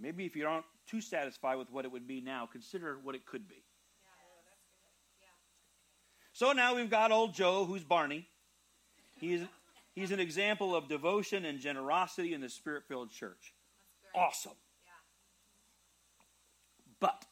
Maybe 0.00 0.24
if 0.24 0.34
you 0.34 0.46
aren't 0.46 0.64
too 0.86 1.00
satisfied 1.00 1.56
with 1.56 1.70
what 1.70 1.84
it 1.84 1.92
would 1.92 2.06
be 2.06 2.20
now, 2.20 2.48
consider 2.50 2.98
what 3.02 3.14
it 3.14 3.26
could 3.26 3.48
be. 3.48 3.62
So 6.32 6.52
now 6.52 6.74
we've 6.74 6.90
got 6.90 7.12
old 7.12 7.34
Joe, 7.34 7.66
who's 7.66 7.84
Barney. 7.84 8.26
He's, 9.18 9.42
he's 9.94 10.10
an 10.10 10.20
example 10.20 10.74
of 10.74 10.88
devotion 10.88 11.44
and 11.44 11.60
generosity 11.60 12.32
in 12.32 12.40
the 12.40 12.48
spirit 12.48 12.84
filled 12.88 13.10
church. 13.10 13.52
Awesome. 14.14 14.52
But 16.98 17.24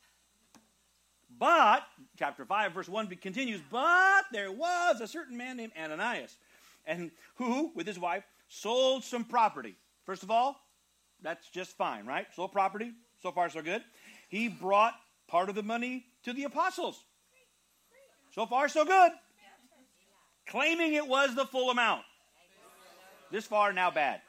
but, 1.38 1.84
chapter 2.18 2.44
5, 2.44 2.72
verse 2.72 2.88
1 2.88 3.06
continues, 3.16 3.60
but 3.70 4.24
there 4.32 4.52
was 4.52 5.00
a 5.00 5.06
certain 5.06 5.36
man 5.36 5.56
named 5.56 5.72
Ananias, 5.80 6.36
and 6.86 7.10
who, 7.36 7.72
with 7.74 7.86
his 7.86 7.98
wife, 7.98 8.24
sold 8.48 9.04
some 9.04 9.24
property. 9.24 9.76
First 10.04 10.22
of 10.22 10.30
all, 10.30 10.60
that's 11.22 11.48
just 11.50 11.76
fine, 11.76 12.06
right? 12.06 12.26
Sold 12.34 12.52
property. 12.52 12.92
So 13.22 13.32
far, 13.32 13.50
so 13.50 13.62
good. 13.62 13.82
He 14.28 14.48
brought 14.48 14.94
part 15.26 15.48
of 15.48 15.54
the 15.54 15.62
money 15.62 16.06
to 16.24 16.32
the 16.32 16.44
apostles. 16.44 17.04
So 18.34 18.46
far, 18.46 18.68
so 18.68 18.84
good. 18.84 19.12
Claiming 20.46 20.94
it 20.94 21.06
was 21.06 21.34
the 21.34 21.44
full 21.44 21.70
amount. 21.70 22.02
This 23.30 23.44
far, 23.44 23.72
now 23.72 23.90
bad 23.90 24.20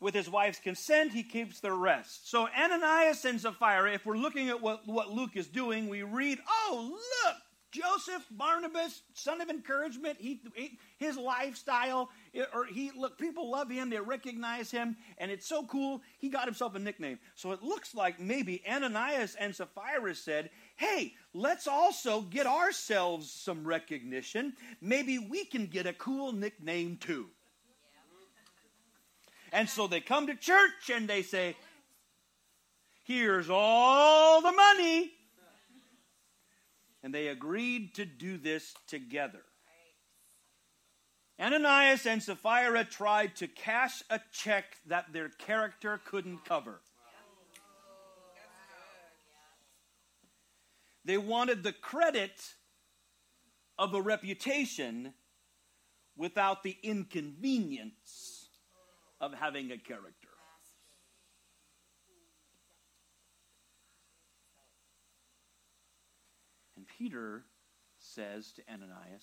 with 0.00 0.14
his 0.14 0.30
wife's 0.30 0.60
consent, 0.60 1.12
he 1.12 1.22
keeps 1.22 1.60
the 1.60 1.72
rest. 1.72 2.30
So 2.30 2.48
Ananias 2.48 3.24
and 3.24 3.40
Sapphira, 3.40 3.92
if 3.92 4.06
we're 4.06 4.16
looking 4.16 4.48
at 4.48 4.60
what, 4.60 4.86
what 4.86 5.10
Luke 5.10 5.36
is 5.36 5.48
doing, 5.48 5.88
we 5.88 6.02
read, 6.02 6.38
oh, 6.48 6.98
look, 7.24 7.36
Joseph, 7.72 8.26
Barnabas, 8.30 9.02
son 9.14 9.40
of 9.40 9.48
encouragement, 9.48 10.18
he, 10.20 10.42
he, 10.54 10.78
his 10.98 11.16
lifestyle, 11.16 12.10
or 12.52 12.66
he 12.66 12.90
look, 12.94 13.18
people 13.18 13.50
love 13.50 13.70
him, 13.70 13.88
they 13.88 13.98
recognize 13.98 14.70
him, 14.70 14.94
and 15.16 15.30
it's 15.30 15.46
so 15.48 15.64
cool, 15.64 16.02
he 16.18 16.28
got 16.28 16.44
himself 16.44 16.74
a 16.74 16.78
nickname. 16.78 17.18
So 17.34 17.52
it 17.52 17.62
looks 17.62 17.94
like 17.94 18.20
maybe 18.20 18.62
Ananias 18.70 19.36
and 19.36 19.56
Sapphira 19.56 20.14
said, 20.14 20.50
hey, 20.76 21.14
let's 21.32 21.66
also 21.66 22.20
get 22.20 22.46
ourselves 22.46 23.30
some 23.32 23.66
recognition. 23.66 24.52
Maybe 24.82 25.18
we 25.18 25.46
can 25.46 25.66
get 25.66 25.86
a 25.86 25.94
cool 25.94 26.32
nickname 26.32 26.98
too. 26.98 27.28
And 29.52 29.68
so 29.68 29.86
they 29.86 30.00
come 30.00 30.26
to 30.28 30.34
church 30.34 30.90
and 30.92 31.06
they 31.06 31.22
say, 31.22 31.56
Here's 33.04 33.50
all 33.50 34.40
the 34.40 34.52
money. 34.52 35.12
And 37.02 37.12
they 37.12 37.28
agreed 37.28 37.94
to 37.96 38.04
do 38.04 38.38
this 38.38 38.74
together. 38.86 39.42
Ananias 41.38 42.06
and 42.06 42.22
Sapphira 42.22 42.84
tried 42.84 43.34
to 43.36 43.48
cash 43.48 44.02
a 44.08 44.20
check 44.30 44.76
that 44.86 45.12
their 45.12 45.28
character 45.28 46.00
couldn't 46.04 46.44
cover. 46.44 46.80
They 51.04 51.18
wanted 51.18 51.64
the 51.64 51.72
credit 51.72 52.54
of 53.76 53.92
a 53.92 54.00
reputation 54.00 55.14
without 56.16 56.62
the 56.62 56.76
inconvenience 56.84 58.31
of 59.22 59.32
having 59.32 59.70
a 59.70 59.78
character. 59.78 60.28
And 66.76 66.86
Peter 66.98 67.44
says 67.98 68.52
to 68.52 68.62
Ananias, 68.68 69.22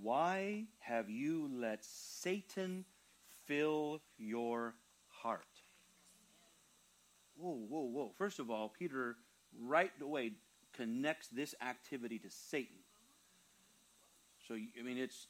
Why 0.00 0.64
have 0.78 1.10
you 1.10 1.50
let 1.54 1.84
Satan 1.84 2.86
fill 3.46 4.00
your 4.16 4.74
heart? 5.08 5.44
Whoa, 7.36 7.66
whoa, 7.68 7.82
whoa. 7.82 8.12
First 8.16 8.38
of 8.38 8.50
all, 8.50 8.70
Peter 8.70 9.16
right 9.58 9.92
away 10.00 10.32
connects 10.72 11.28
this 11.28 11.54
activity 11.60 12.18
to 12.18 12.30
Satan. 12.30 12.76
So, 14.48 14.54
I 14.54 14.82
mean, 14.82 14.96
it's 14.96 15.26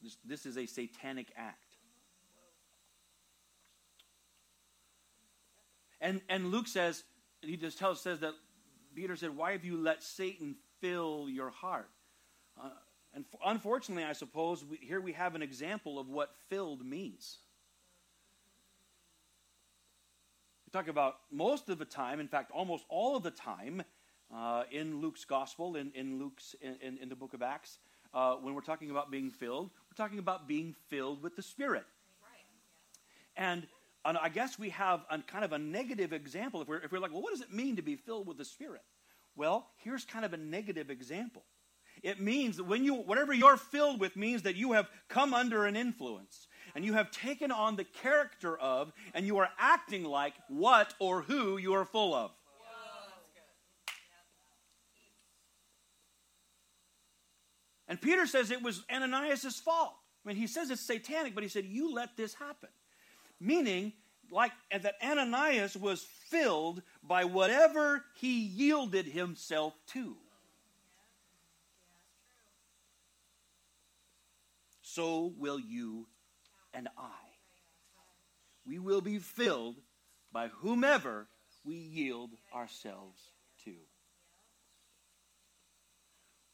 this, 0.00 0.16
this 0.24 0.46
is 0.46 0.56
a 0.56 0.66
satanic 0.66 1.32
act. 1.36 1.71
And, 6.02 6.20
and 6.28 6.50
Luke 6.50 6.66
says, 6.66 7.04
he 7.40 7.56
just 7.56 7.78
tells 7.78 8.00
says 8.00 8.20
that 8.20 8.34
Peter 8.94 9.16
said, 9.16 9.34
Why 9.36 9.52
have 9.52 9.64
you 9.64 9.76
let 9.76 10.02
Satan 10.02 10.56
fill 10.80 11.28
your 11.30 11.50
heart? 11.50 11.88
Uh, 12.60 12.70
and 13.14 13.24
unfortunately, 13.44 14.04
I 14.04 14.12
suppose, 14.12 14.64
we, 14.64 14.78
here 14.78 15.00
we 15.00 15.12
have 15.12 15.34
an 15.34 15.42
example 15.42 15.98
of 15.98 16.08
what 16.08 16.34
filled 16.48 16.84
means. 16.84 17.38
We 20.66 20.76
talk 20.76 20.88
about 20.88 21.16
most 21.30 21.68
of 21.68 21.78
the 21.78 21.84
time, 21.84 22.18
in 22.18 22.28
fact, 22.28 22.50
almost 22.50 22.84
all 22.88 23.16
of 23.16 23.22
the 23.22 23.30
time, 23.30 23.82
uh, 24.34 24.64
in 24.70 25.00
Luke's 25.00 25.24
gospel, 25.24 25.76
in, 25.76 25.92
in 25.94 26.18
Luke's 26.18 26.56
in, 26.60 26.76
in, 26.80 26.98
in 26.98 27.08
the 27.08 27.16
book 27.16 27.34
of 27.34 27.42
Acts, 27.42 27.78
uh, 28.12 28.34
when 28.36 28.54
we're 28.54 28.60
talking 28.60 28.90
about 28.90 29.10
being 29.10 29.30
filled, 29.30 29.70
we're 29.90 30.04
talking 30.04 30.18
about 30.18 30.48
being 30.48 30.74
filled 30.88 31.22
with 31.22 31.36
the 31.36 31.42
Spirit. 31.42 31.84
And, 33.36 33.66
and 34.04 34.18
I 34.18 34.28
guess 34.28 34.58
we 34.58 34.70
have 34.70 35.04
a 35.10 35.18
kind 35.18 35.44
of 35.44 35.52
a 35.52 35.58
negative 35.58 36.12
example. 36.12 36.62
If 36.62 36.68
we're, 36.68 36.78
if 36.78 36.92
we're 36.92 36.98
like, 36.98 37.12
well, 37.12 37.22
what 37.22 37.32
does 37.32 37.40
it 37.40 37.52
mean 37.52 37.76
to 37.76 37.82
be 37.82 37.96
filled 37.96 38.26
with 38.26 38.36
the 38.36 38.44
Spirit? 38.44 38.82
Well, 39.36 39.68
here's 39.78 40.04
kind 40.04 40.24
of 40.24 40.32
a 40.32 40.36
negative 40.36 40.90
example. 40.90 41.44
It 42.02 42.20
means 42.20 42.56
that 42.56 42.64
when 42.64 42.84
you, 42.84 42.94
whatever 42.94 43.32
you're 43.32 43.56
filled 43.56 44.00
with 44.00 44.16
means 44.16 44.42
that 44.42 44.56
you 44.56 44.72
have 44.72 44.88
come 45.08 45.32
under 45.32 45.66
an 45.66 45.76
influence 45.76 46.48
and 46.74 46.84
you 46.84 46.94
have 46.94 47.10
taken 47.10 47.52
on 47.52 47.76
the 47.76 47.84
character 47.84 48.58
of 48.58 48.92
and 49.14 49.26
you 49.26 49.38
are 49.38 49.48
acting 49.58 50.04
like 50.04 50.34
what 50.48 50.94
or 50.98 51.22
who 51.22 51.58
you 51.58 51.74
are 51.74 51.84
full 51.84 52.14
of. 52.14 52.32
And 57.88 58.00
Peter 58.00 58.26
says 58.26 58.50
it 58.50 58.62
was 58.62 58.82
Ananias' 58.90 59.60
fault. 59.60 59.92
I 60.24 60.28
mean, 60.28 60.36
he 60.38 60.46
says 60.46 60.70
it's 60.70 60.80
satanic, 60.80 61.34
but 61.34 61.42
he 61.42 61.48
said, 61.48 61.66
You 61.66 61.92
let 61.92 62.16
this 62.16 62.32
happen. 62.32 62.70
Meaning, 63.42 63.92
like 64.30 64.52
that 64.70 64.94
Ananias 65.04 65.76
was 65.76 66.06
filled 66.28 66.80
by 67.02 67.24
whatever 67.24 68.04
he 68.14 68.44
yielded 68.44 69.04
himself 69.04 69.74
to. 69.88 70.14
So 74.82 75.32
will 75.38 75.58
you 75.58 76.06
and 76.72 76.86
I. 76.96 77.10
We 78.64 78.78
will 78.78 79.00
be 79.00 79.18
filled 79.18 79.74
by 80.32 80.46
whomever 80.46 81.26
we 81.64 81.74
yield 81.74 82.30
ourselves 82.54 83.20
to. 83.64 83.72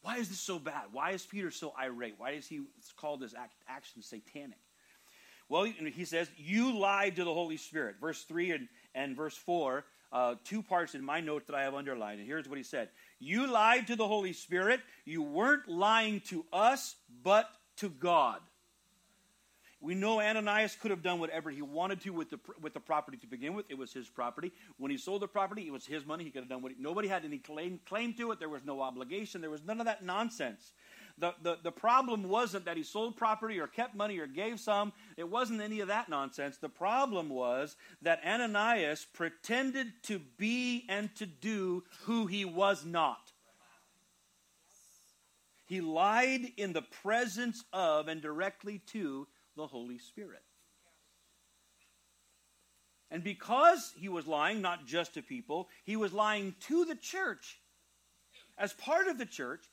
Why 0.01 0.17
is 0.17 0.31
this 0.31 0.41
so 0.41 0.59
bad? 0.59 0.85
Why 0.93 1.11
is 1.11 1.27
Peter 1.27 1.51
so 1.51 1.75
irate? 1.79 2.15
Why 2.17 2.31
is 2.31 2.47
he 2.47 2.63
call 2.97 3.19
this 3.19 3.35
act, 3.35 3.53
action 3.69 4.01
satanic? 4.01 4.59
Well, 5.49 5.65
he 5.65 6.05
says, 6.05 6.31
You 6.37 6.79
lied 6.79 7.17
to 7.17 7.25
the 7.25 7.33
Holy 7.33 7.57
Spirit. 7.57 7.97
Verse 8.01 8.23
3 8.25 8.53
and, 8.53 8.69
and 8.95 9.17
verse 9.17 9.37
4, 9.37 9.85
uh, 10.13 10.35
two 10.45 10.63
parts 10.63 10.95
in 10.95 11.03
my 11.05 11.21
note 11.21 11.47
that 11.47 11.57
I 11.57 11.63
have 11.63 11.75
underlined. 11.75 12.19
And 12.19 12.27
here's 12.27 12.49
what 12.49 12.59
he 12.59 12.65
said 12.65 12.89
You 13.19 13.47
lied 13.47 13.87
to 13.89 13.97
the 13.97 14.07
Holy 14.07 14.33
Spirit. 14.33 14.81
You 15.05 15.23
weren't 15.23 15.69
lying 15.69 16.21
to 16.29 16.45
us, 16.53 16.97
but 17.23 17.49
to 17.77 17.89
God. 17.89 18.41
We 19.81 19.95
know 19.95 20.21
Ananias 20.21 20.75
could 20.75 20.91
have 20.91 21.05
done 21.05 21.21
whatever 21.21 21.51
he 21.51 21.63
wanted 21.63 22.01
to 22.01 22.11
with 22.11 22.31
the, 22.31 22.41
with 22.61 22.75
the 22.75 22.81
property 22.81 23.17
to 23.19 23.29
begin 23.29 23.55
with. 23.55 23.67
It 23.69 23.79
was 23.79 23.93
his 23.93 24.09
property. 24.09 24.53
When 24.77 24.91
he 24.91 24.97
sold 24.97 25.23
the 25.23 25.29
property, 25.29 25.69
it 25.69 25.71
was 25.73 25.87
his 25.87 26.05
money. 26.05 26.25
He 26.25 26.31
could 26.31 26.43
have 26.43 26.49
done 26.49 26.63
what 26.63 26.73
he, 26.73 26.79
nobody 26.81 27.07
had 27.07 27.25
any 27.25 27.39
claim, 27.39 27.79
claim 27.87 28.13
to 28.15 28.33
it. 28.33 28.41
There 28.41 28.49
was 28.49 28.65
no 28.65 28.81
obligation. 28.81 29.41
There 29.41 29.51
was 29.51 29.63
none 29.63 29.79
of 29.79 29.87
that 29.87 30.05
nonsense. 30.05 30.73
The, 31.21 31.35
the, 31.43 31.59
the 31.63 31.73
problem 31.73 32.29
wasn't 32.29 32.67
that 32.67 32.77
he 32.77 32.83
sold 32.83 33.17
property 33.17 33.59
or 33.59 33.67
kept 33.67 33.95
money 33.95 34.19
or 34.19 34.27
gave 34.27 34.61
some. 34.61 34.93
It 35.17 35.29
wasn't 35.29 35.61
any 35.61 35.81
of 35.81 35.89
that 35.89 36.09
nonsense. 36.09 36.59
The 36.59 36.69
problem 36.69 37.29
was 37.29 37.77
that 38.03 38.21
Ananias 38.25 39.07
pretended 39.13 39.93
to 40.05 40.21
be 40.37 40.85
and 40.89 41.15
to 41.17 41.27
do 41.27 41.83
who 42.05 42.27
he 42.27 42.45
was 42.45 42.85
not. 42.85 43.33
He 45.67 45.81
lied 45.81 46.53
in 46.57 46.73
the 46.73 46.83
presence 47.03 47.63
of 47.73 48.09
and 48.09 48.23
directly 48.23 48.81
to 48.93 49.27
the 49.57 49.67
Holy 49.67 49.99
Spirit. 49.99 50.43
And 53.11 53.25
because 53.25 53.93
he 53.97 54.09
was 54.09 54.27
lying 54.27 54.61
not 54.61 54.87
just 54.87 55.15
to 55.15 55.23
people, 55.23 55.69
he 55.85 55.97
was 55.97 56.13
lying 56.13 56.55
to 56.69 56.85
the 56.85 56.95
church. 56.95 57.59
As 58.57 58.73
part 58.73 59.09
of 59.09 59.19
the 59.19 59.27
church, 59.27 59.65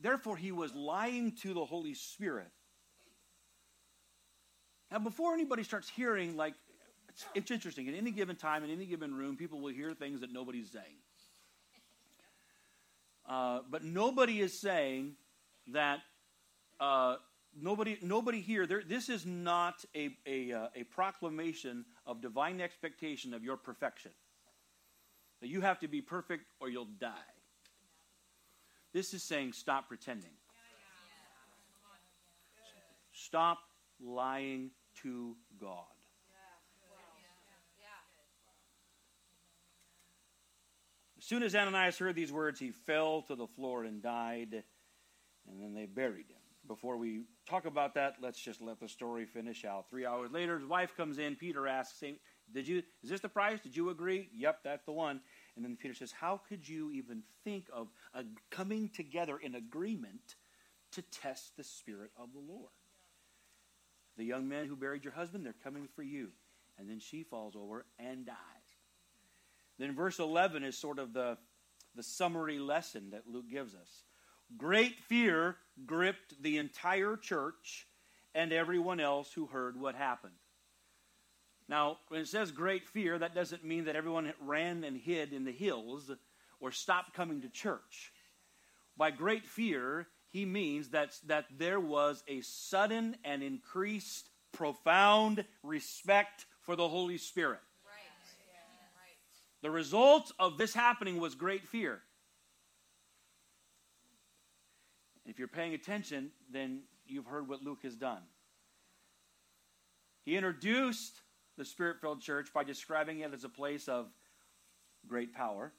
therefore, 0.00 0.36
he 0.36 0.52
was 0.52 0.74
lying 0.74 1.32
to 1.42 1.54
the 1.54 1.64
Holy 1.64 1.94
Spirit. 1.94 2.50
Now, 4.90 4.98
before 4.98 5.34
anybody 5.34 5.62
starts 5.64 5.88
hearing, 5.88 6.36
like, 6.36 6.54
it's, 7.08 7.24
it's 7.34 7.50
interesting. 7.50 7.88
At 7.88 7.94
any 7.94 8.10
given 8.10 8.36
time, 8.36 8.64
in 8.64 8.70
any 8.70 8.86
given 8.86 9.14
room, 9.14 9.36
people 9.36 9.60
will 9.60 9.72
hear 9.72 9.94
things 9.94 10.20
that 10.20 10.32
nobody's 10.32 10.70
saying. 10.70 10.96
Uh, 13.28 13.60
but 13.70 13.82
nobody 13.82 14.40
is 14.40 14.60
saying 14.60 15.14
that 15.68 16.00
uh, 16.78 17.16
nobody, 17.60 17.98
nobody 18.02 18.40
here, 18.40 18.66
there, 18.66 18.82
this 18.86 19.08
is 19.08 19.24
not 19.24 19.84
a, 19.94 20.10
a, 20.26 20.52
uh, 20.52 20.68
a 20.74 20.84
proclamation 20.84 21.84
of 22.06 22.20
divine 22.20 22.60
expectation 22.60 23.32
of 23.32 23.42
your 23.42 23.56
perfection. 23.56 24.10
That 25.40 25.48
you 25.48 25.60
have 25.60 25.80
to 25.80 25.88
be 25.88 26.00
perfect 26.00 26.44
or 26.60 26.68
you'll 26.68 26.88
die. 26.98 27.33
This 28.94 29.12
is 29.12 29.24
saying 29.24 29.52
stop 29.52 29.88
pretending. 29.88 30.30
Stop 33.12 33.58
lying 34.00 34.70
to 35.02 35.36
God. 35.60 35.84
As 41.18 41.24
soon 41.24 41.42
as 41.42 41.56
Ananias 41.56 41.98
heard 41.98 42.14
these 42.14 42.32
words, 42.32 42.60
he 42.60 42.70
fell 42.70 43.22
to 43.22 43.34
the 43.34 43.46
floor 43.46 43.84
and 43.84 44.02
died, 44.02 44.62
and 45.48 45.60
then 45.60 45.74
they 45.74 45.86
buried 45.86 46.28
him 46.28 46.44
before 46.66 46.96
we 46.96 47.22
talk 47.48 47.66
about 47.66 47.94
that, 47.94 48.16
let's 48.20 48.40
just 48.40 48.60
let 48.60 48.80
the 48.80 48.88
story 48.88 49.26
finish 49.26 49.64
out. 49.64 49.88
Three 49.90 50.06
hours 50.06 50.30
later, 50.30 50.58
his 50.58 50.68
wife 50.68 50.96
comes 50.96 51.18
in. 51.18 51.36
Peter 51.36 51.66
asks, 51.66 52.02
"Did 52.52 52.68
you? 52.68 52.82
Is 53.02 53.10
this 53.10 53.20
the 53.20 53.28
price? 53.28 53.60
Did 53.60 53.76
you 53.76 53.90
agree?" 53.90 54.30
Yep, 54.32 54.62
that's 54.62 54.84
the 54.84 54.92
one. 54.92 55.22
And 55.56 55.64
then 55.64 55.76
Peter 55.76 55.94
says, 55.94 56.12
"How 56.12 56.38
could 56.38 56.68
you 56.68 56.90
even 56.92 57.22
think 57.44 57.68
of 57.72 57.92
a 58.14 58.24
coming 58.50 58.88
together 58.88 59.36
in 59.36 59.54
agreement 59.54 60.36
to 60.92 61.02
test 61.02 61.56
the 61.56 61.64
Spirit 61.64 62.10
of 62.16 62.32
the 62.32 62.40
Lord?" 62.40 62.70
The 64.16 64.24
young 64.24 64.48
men 64.48 64.66
who 64.66 64.76
buried 64.76 65.04
your 65.04 65.12
husband, 65.12 65.44
they're 65.44 65.54
coming 65.64 65.88
for 65.94 66.02
you. 66.02 66.30
And 66.78 66.88
then 66.88 67.00
she 67.00 67.22
falls 67.22 67.54
over 67.56 67.84
and 67.98 68.26
dies. 68.26 68.36
Then 69.78 69.94
verse 69.94 70.18
11 70.18 70.64
is 70.64 70.78
sort 70.78 70.98
of 70.98 71.12
the, 71.12 71.36
the 71.94 72.02
summary 72.02 72.58
lesson 72.58 73.10
that 73.10 73.28
Luke 73.28 73.48
gives 73.50 73.74
us. 73.74 74.04
Great 74.56 75.00
fear 75.00 75.56
gripped 75.86 76.40
the 76.42 76.58
entire 76.58 77.16
church 77.16 77.86
and 78.34 78.52
everyone 78.52 79.00
else 79.00 79.32
who 79.32 79.46
heard 79.46 79.80
what 79.80 79.94
happened. 79.94 80.34
Now, 81.68 81.98
when 82.08 82.20
it 82.20 82.28
says 82.28 82.52
great 82.52 82.86
fear, 82.86 83.18
that 83.18 83.34
doesn't 83.34 83.64
mean 83.64 83.86
that 83.86 83.96
everyone 83.96 84.32
ran 84.40 84.84
and 84.84 84.96
hid 84.96 85.32
in 85.32 85.44
the 85.44 85.52
hills 85.52 86.10
or 86.60 86.70
stopped 86.70 87.14
coming 87.14 87.42
to 87.42 87.48
church. 87.48 88.12
By 88.96 89.10
great 89.10 89.46
fear, 89.46 90.08
he 90.30 90.44
means 90.44 90.90
that, 90.90 91.16
that 91.26 91.46
there 91.56 91.80
was 91.80 92.24
a 92.28 92.40
sudden 92.40 93.16
and 93.24 93.42
increased, 93.42 94.28
profound 94.52 95.44
respect 95.62 96.46
for 96.60 96.76
the 96.76 96.88
Holy 96.88 97.18
Spirit. 97.18 97.60
The 99.62 99.70
result 99.70 100.32
of 100.38 100.58
this 100.58 100.74
happening 100.74 101.18
was 101.18 101.34
great 101.34 101.66
fear. 101.66 102.02
If 105.24 105.38
you're 105.38 105.48
paying 105.48 105.72
attention, 105.72 106.32
then 106.52 106.82
you've 107.06 107.26
heard 107.26 107.48
what 107.48 107.62
Luke 107.62 107.82
has 107.82 107.96
done. 107.96 108.20
He 110.24 110.36
introduced 110.36 111.20
the 111.56 111.64
spirit 111.64 112.00
filled 112.00 112.20
church 112.20 112.48
by 112.52 112.64
describing 112.64 113.20
it 113.20 113.32
as 113.32 113.44
a 113.44 113.48
place 113.48 113.88
of 113.88 114.08
great 115.06 115.32
power 115.34 115.72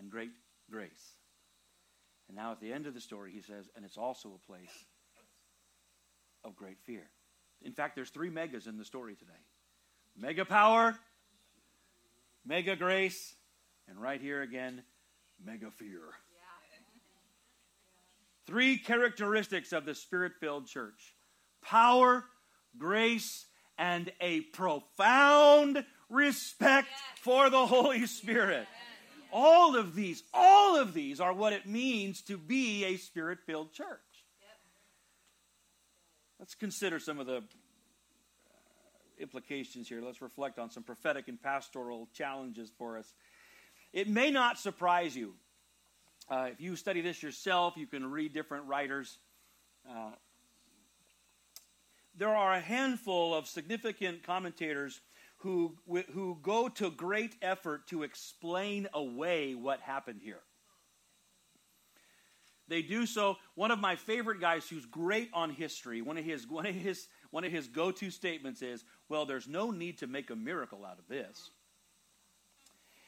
and 0.00 0.10
great 0.10 0.30
grace. 0.70 1.14
And 2.28 2.36
now 2.36 2.52
at 2.52 2.60
the 2.60 2.72
end 2.72 2.86
of 2.86 2.94
the 2.94 3.00
story, 3.00 3.30
he 3.32 3.42
says, 3.42 3.68
and 3.76 3.84
it's 3.84 3.98
also 3.98 4.30
a 4.34 4.46
place 4.46 4.86
of 6.42 6.56
great 6.56 6.78
fear. 6.80 7.08
In 7.62 7.72
fact, 7.72 7.94
there's 7.94 8.10
three 8.10 8.30
megas 8.30 8.66
in 8.66 8.78
the 8.78 8.84
story 8.84 9.14
today 9.14 9.32
mega 10.16 10.44
power, 10.44 10.98
mega 12.44 12.74
grace, 12.76 13.34
and 13.88 14.00
right 14.00 14.20
here 14.20 14.42
again, 14.42 14.82
mega 15.44 15.70
fear. 15.70 16.00
Three 18.46 18.78
characteristics 18.78 19.72
of 19.72 19.84
the 19.84 19.94
spirit 19.94 20.32
filled 20.40 20.66
church 20.66 21.14
power, 21.62 22.24
grace, 22.78 23.46
and 23.78 24.10
a 24.20 24.40
profound 24.40 25.84
respect 26.08 26.88
for 27.22 27.50
the 27.50 27.66
Holy 27.66 28.06
Spirit. 28.06 28.66
All 29.32 29.76
of 29.76 29.94
these, 29.94 30.22
all 30.34 30.76
of 30.76 30.94
these 30.94 31.20
are 31.20 31.32
what 31.32 31.52
it 31.52 31.66
means 31.66 32.22
to 32.22 32.36
be 32.36 32.84
a 32.84 32.96
spirit 32.96 33.38
filled 33.46 33.72
church. 33.72 34.00
Let's 36.38 36.54
consider 36.54 36.98
some 36.98 37.20
of 37.20 37.26
the 37.26 37.36
uh, 37.36 37.40
implications 39.18 39.88
here. 39.88 40.00
Let's 40.00 40.22
reflect 40.22 40.58
on 40.58 40.70
some 40.70 40.82
prophetic 40.82 41.28
and 41.28 41.40
pastoral 41.40 42.08
challenges 42.14 42.72
for 42.78 42.96
us. 42.96 43.12
It 43.92 44.08
may 44.08 44.30
not 44.30 44.58
surprise 44.58 45.14
you. 45.14 45.34
Uh, 46.30 46.48
if 46.52 46.60
you 46.60 46.76
study 46.76 47.00
this 47.00 47.22
yourself, 47.22 47.74
you 47.76 47.86
can 47.86 48.10
read 48.10 48.32
different 48.32 48.66
writers. 48.66 49.18
Uh, 49.88 50.12
there 52.16 52.34
are 52.34 52.54
a 52.54 52.60
handful 52.60 53.34
of 53.34 53.46
significant 53.46 54.22
commentators 54.22 55.00
who, 55.40 55.74
who 56.12 56.38
go 56.42 56.68
to 56.68 56.90
great 56.90 57.34
effort 57.40 57.86
to 57.88 58.02
explain 58.02 58.86
away 58.92 59.54
what 59.54 59.80
happened 59.80 60.20
here. 60.22 60.40
They 62.68 62.82
do 62.82 63.04
so. 63.06 63.36
One 63.56 63.70
of 63.70 63.80
my 63.80 63.96
favorite 63.96 64.40
guys 64.40 64.68
who's 64.68 64.86
great 64.86 65.28
on 65.32 65.50
history, 65.50 66.02
one 66.02 66.16
of 66.16 66.24
his, 66.24 66.46
one 66.46 66.66
of 66.66 66.74
his, 66.74 67.08
one 67.30 67.42
of 67.42 67.50
his 67.50 67.66
go 67.66 67.90
to 67.90 68.10
statements 68.10 68.62
is, 68.62 68.84
Well, 69.08 69.26
there's 69.26 69.48
no 69.48 69.70
need 69.70 69.98
to 69.98 70.06
make 70.06 70.30
a 70.30 70.36
miracle 70.36 70.84
out 70.84 70.98
of 70.98 71.08
this. 71.08 71.50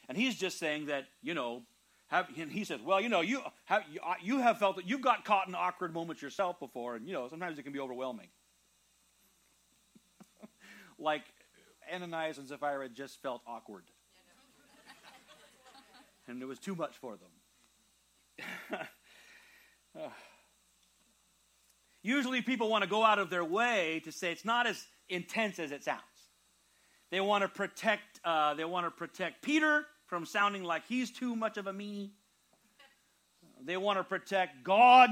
And 0.09 0.17
he's 0.17 0.35
just 0.35 0.59
saying 0.59 0.87
that, 0.87 1.05
you 1.21 1.33
know, 1.33 1.61
have, 2.07 2.27
he 2.29 2.65
says, 2.65 2.81
Well, 2.81 2.99
you 2.99 3.09
know, 3.09 3.21
you 3.21 3.41
have, 3.65 3.83
uh, 4.05 4.15
you 4.21 4.39
have 4.39 4.57
felt 4.57 4.75
that 4.75 4.89
you've 4.89 5.01
got 5.01 5.23
caught 5.23 5.47
in 5.47 5.55
awkward 5.55 5.93
moments 5.93 6.21
yourself 6.21 6.59
before, 6.59 6.95
and, 6.95 7.07
you 7.07 7.13
know, 7.13 7.29
sometimes 7.29 7.57
it 7.57 7.63
can 7.63 7.71
be 7.73 7.79
overwhelming. 7.79 8.27
like 10.99 11.23
Ananias 11.93 12.37
and 12.37 12.47
Sapphira 12.47 12.89
just 12.89 13.21
felt 13.21 13.41
awkward. 13.45 13.83
and 16.27 16.41
it 16.41 16.45
was 16.45 16.59
too 16.59 16.75
much 16.75 16.95
for 16.97 17.17
them. 17.17 18.79
Usually 22.01 22.41
people 22.41 22.69
want 22.69 22.83
to 22.83 22.89
go 22.89 23.03
out 23.03 23.19
of 23.19 23.29
their 23.29 23.45
way 23.45 24.01
to 24.03 24.11
say 24.11 24.31
it's 24.31 24.45
not 24.45 24.67
as 24.67 24.85
intense 25.07 25.59
as 25.59 25.71
it 25.71 25.83
sounds. 25.83 26.01
They 27.11 27.21
want 27.21 27.43
to 27.43 27.47
protect, 27.47 28.19
uh, 28.25 28.55
they 28.55 28.65
want 28.65 28.87
to 28.87 28.91
protect 28.91 29.43
Peter 29.43 29.85
from 30.07 30.25
sounding 30.25 30.63
like 30.63 30.85
he's 30.87 31.11
too 31.11 31.35
much 31.35 31.57
of 31.57 31.67
a 31.67 31.73
meanie. 31.73 32.09
They 33.63 33.77
want 33.77 33.99
to 33.99 34.03
protect 34.03 34.63
God 34.63 35.09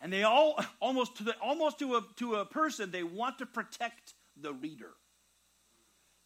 and 0.00 0.12
they 0.12 0.22
all 0.22 0.62
almost 0.80 1.16
to 1.16 1.24
the 1.24 1.36
almost 1.38 1.78
to 1.78 1.96
a 1.96 2.02
to 2.16 2.36
a 2.36 2.44
person 2.44 2.90
they 2.90 3.02
want 3.02 3.38
to 3.38 3.46
protect 3.46 4.14
the 4.40 4.52
reader. 4.52 4.92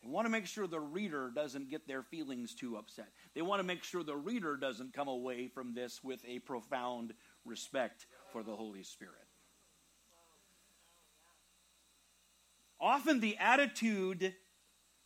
They 0.03 0.09
want 0.09 0.25
to 0.25 0.31
make 0.31 0.47
sure 0.47 0.67
the 0.67 0.81
reader 0.81 1.31
doesn't 1.35 1.69
get 1.69 1.87
their 1.87 2.03
feelings 2.03 2.55
too 2.55 2.77
upset. 2.77 3.09
They 3.35 3.43
want 3.43 3.61
to 3.61 3.65
make 3.65 3.85
sure 3.85 4.03
the 4.03 4.17
reader 4.17 4.57
doesn't 4.57 4.95
come 4.95 5.09
away 5.09 5.49
from 5.49 5.75
this 5.75 6.03
with 6.03 6.25
a 6.27 6.39
profound 6.39 7.13
respect 7.45 8.07
for 8.33 8.43
the 8.43 8.57
Holy 8.57 8.83
Spirit. 8.83 9.15
Often 12.81 13.21
the 13.21 13.37
attitude 13.37 14.35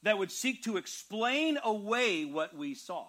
that 0.05 0.17
would 0.17 0.31
seek 0.31 0.63
to 0.63 0.77
explain 0.77 1.59
away 1.65 2.25
what 2.25 2.57
we 2.57 2.75
saw 2.75 3.07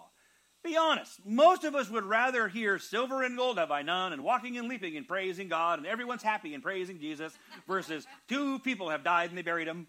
be 0.66 0.76
honest. 0.76 1.24
Most 1.24 1.64
of 1.64 1.74
us 1.74 1.88
would 1.88 2.04
rather 2.04 2.48
hear 2.48 2.78
silver 2.78 3.22
and 3.22 3.36
gold 3.36 3.58
have 3.58 3.70
I 3.70 3.82
none, 3.82 4.12
and 4.12 4.22
walking 4.22 4.58
and 4.58 4.68
leaping 4.68 4.96
and 4.96 5.06
praising 5.06 5.48
God, 5.48 5.78
and 5.78 5.86
everyone's 5.86 6.22
happy 6.22 6.54
and 6.54 6.62
praising 6.62 6.98
Jesus, 6.98 7.32
versus 7.66 8.06
two 8.28 8.58
people 8.58 8.90
have 8.90 9.04
died 9.04 9.30
and 9.30 9.38
they 9.38 9.42
buried 9.42 9.68
him. 9.68 9.86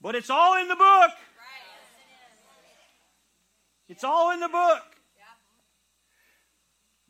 But 0.00 0.16
it's 0.16 0.30
all 0.30 0.60
in 0.60 0.66
the 0.66 0.74
book. 0.74 1.10
It's 3.88 4.02
all 4.02 4.32
in 4.32 4.40
the 4.40 4.48
book. 4.48 4.82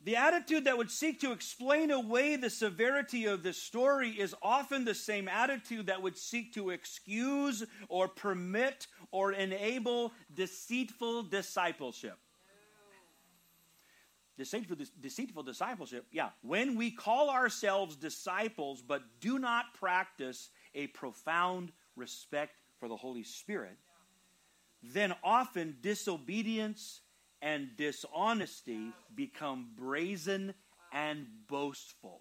The 0.04 0.16
attitude 0.16 0.64
that 0.64 0.76
would 0.76 0.90
seek 0.90 1.20
to 1.20 1.30
explain 1.30 1.92
away 1.92 2.34
the 2.34 2.50
severity 2.50 3.26
of 3.26 3.44
this 3.44 3.56
story 3.56 4.10
is 4.10 4.34
often 4.42 4.84
the 4.84 4.94
same 4.94 5.28
attitude 5.28 5.86
that 5.86 6.02
would 6.02 6.18
seek 6.18 6.54
to 6.54 6.70
excuse 6.70 7.64
or 7.88 8.08
permit 8.08 8.88
or 9.12 9.32
enable 9.32 10.12
deceitful 10.34 11.24
discipleship. 11.24 12.18
Deceitful, 14.36 14.76
deceitful 15.00 15.44
discipleship, 15.44 16.06
yeah. 16.10 16.30
When 16.40 16.74
we 16.74 16.90
call 16.90 17.30
ourselves 17.30 17.94
disciples 17.94 18.82
but 18.82 19.02
do 19.20 19.38
not 19.38 19.74
practice 19.74 20.50
a 20.74 20.88
profound 20.88 21.70
respect 21.94 22.56
for 22.80 22.88
the 22.88 22.96
Holy 22.96 23.22
Spirit, 23.22 23.76
then 24.82 25.14
often 25.22 25.76
disobedience 25.80 27.01
and 27.42 27.76
dishonesty 27.76 28.92
become 29.14 29.70
brazen 29.76 30.54
and 30.92 31.26
boastful. 31.48 32.20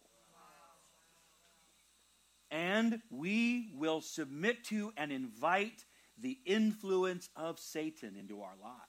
And 2.50 3.00
we 3.10 3.70
will 3.78 4.02
submit 4.02 4.66
to 4.66 4.92
and 4.98 5.12
invite 5.12 5.86
the 6.20 6.38
influence 6.46 7.30
of 7.36 7.60
Satan 7.60 8.16
into 8.20 8.42
our 8.42 8.56
lives. 8.62 8.82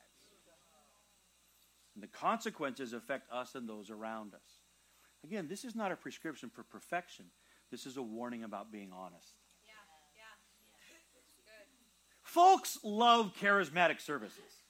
And 1.95 2.03
the 2.03 2.09
consequences 2.09 2.93
affect 2.93 3.31
us 3.31 3.55
and 3.55 3.69
those 3.69 3.91
around 3.91 4.35
us. 4.35 4.41
Again, 5.25 5.47
this 5.49 5.65
is 5.65 5.77
not 5.77 5.93
a 5.93 5.97
prescription 5.97 6.51
for 6.51 6.65
perfection. 6.65 7.27
This 7.71 7.87
is 7.87 7.97
a 7.97 8.03
warning 8.03 8.43
about 8.43 8.73
being 8.73 8.91
honest. 8.93 9.35
Yeah, 9.65 9.73
yeah. 10.17 10.25
Folks 12.23 12.79
love 12.83 13.33
charismatic 13.41 14.01
services. 14.01 14.62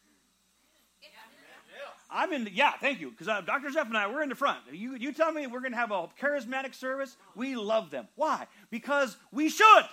I'm 2.12 2.33
in. 2.33 2.44
The, 2.44 2.53
yeah, 2.53 2.72
thank 2.81 3.01
you. 3.01 3.11
Because 3.11 3.29
uh, 3.29 3.40
Dr. 3.40 3.70
Jeff 3.70 3.87
and 3.87 3.96
I, 3.96 4.07
we're 4.07 4.22
in 4.22 4.29
the 4.29 4.35
front. 4.35 4.59
You, 4.70 4.94
you 4.94 5.12
tell 5.12 5.33
me 5.33 5.46
we're 5.46 5.61
going 5.61 5.72
to 5.72 5.79
have 5.79 5.90
a 5.90 6.09
charismatic 6.20 6.75
service. 6.75 7.16
We 7.35 7.57
love 7.57 7.90
them. 7.90 8.09
Why? 8.16 8.46
Because 8.70 9.16
we 9.31 9.48
should. 9.48 9.85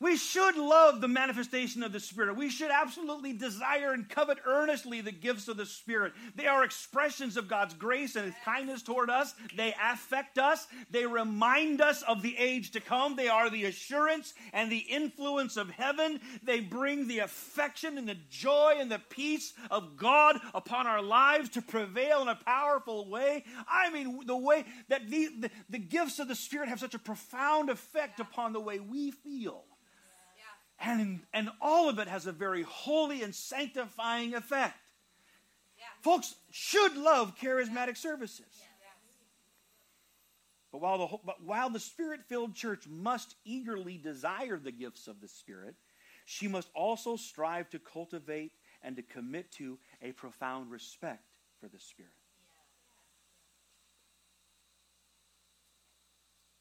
We 0.00 0.16
should 0.16 0.56
love 0.56 1.00
the 1.00 1.08
manifestation 1.08 1.82
of 1.82 1.92
the 1.92 1.98
Spirit. 1.98 2.36
We 2.36 2.50
should 2.50 2.70
absolutely 2.70 3.32
desire 3.32 3.92
and 3.92 4.08
covet 4.08 4.38
earnestly 4.46 5.00
the 5.00 5.10
gifts 5.10 5.48
of 5.48 5.56
the 5.56 5.66
Spirit. 5.66 6.12
They 6.36 6.46
are 6.46 6.62
expressions 6.62 7.36
of 7.36 7.48
God's 7.48 7.74
grace 7.74 8.14
and 8.14 8.26
His 8.26 8.34
kindness 8.44 8.82
toward 8.82 9.10
us. 9.10 9.34
They 9.56 9.74
affect 9.82 10.38
us. 10.38 10.68
They 10.90 11.04
remind 11.04 11.80
us 11.80 12.02
of 12.02 12.22
the 12.22 12.36
age 12.38 12.70
to 12.72 12.80
come. 12.80 13.16
They 13.16 13.28
are 13.28 13.50
the 13.50 13.64
assurance 13.64 14.34
and 14.52 14.70
the 14.70 14.78
influence 14.78 15.56
of 15.56 15.70
heaven. 15.70 16.20
They 16.44 16.60
bring 16.60 17.08
the 17.08 17.20
affection 17.20 17.98
and 17.98 18.08
the 18.08 18.18
joy 18.30 18.76
and 18.78 18.90
the 18.90 19.02
peace 19.10 19.52
of 19.68 19.96
God 19.96 20.38
upon 20.54 20.86
our 20.86 21.02
lives 21.02 21.48
to 21.50 21.62
prevail 21.62 22.22
in 22.22 22.28
a 22.28 22.36
powerful 22.36 23.10
way. 23.10 23.44
I 23.68 23.90
mean, 23.90 24.26
the 24.26 24.36
way 24.36 24.64
that 24.88 25.10
the, 25.10 25.28
the, 25.40 25.50
the 25.70 25.78
gifts 25.78 26.20
of 26.20 26.28
the 26.28 26.36
Spirit 26.36 26.68
have 26.68 26.78
such 26.78 26.94
a 26.94 27.00
profound 27.00 27.68
effect 27.68 28.20
upon 28.20 28.52
the 28.52 28.60
way 28.60 28.78
we 28.78 29.10
feel. 29.10 29.64
And, 30.80 31.20
and 31.32 31.50
all 31.60 31.88
of 31.88 31.98
it 31.98 32.08
has 32.08 32.26
a 32.26 32.32
very 32.32 32.62
holy 32.62 33.22
and 33.22 33.34
sanctifying 33.34 34.34
effect. 34.34 34.78
Yeah. 35.76 35.84
Folks 36.02 36.34
should 36.50 36.96
love 36.96 37.36
charismatic 37.36 37.96
services. 37.96 38.46
Yeah. 38.58 38.68
But 40.70 40.80
while 40.82 40.98
the, 40.98 41.16
but 41.24 41.42
while 41.42 41.70
the 41.70 41.80
spirit 41.80 42.20
filled 42.28 42.54
church 42.54 42.86
must 42.86 43.34
eagerly 43.44 43.96
desire 43.96 44.58
the 44.58 44.72
gifts 44.72 45.08
of 45.08 45.20
the 45.20 45.28
Spirit, 45.28 45.74
she 46.24 46.46
must 46.46 46.68
also 46.74 47.16
strive 47.16 47.70
to 47.70 47.78
cultivate 47.78 48.52
and 48.82 48.96
to 48.96 49.02
commit 49.02 49.50
to 49.52 49.78
a 50.02 50.12
profound 50.12 50.70
respect 50.70 51.24
for 51.60 51.68
the 51.68 51.78
Spirit. 51.78 52.12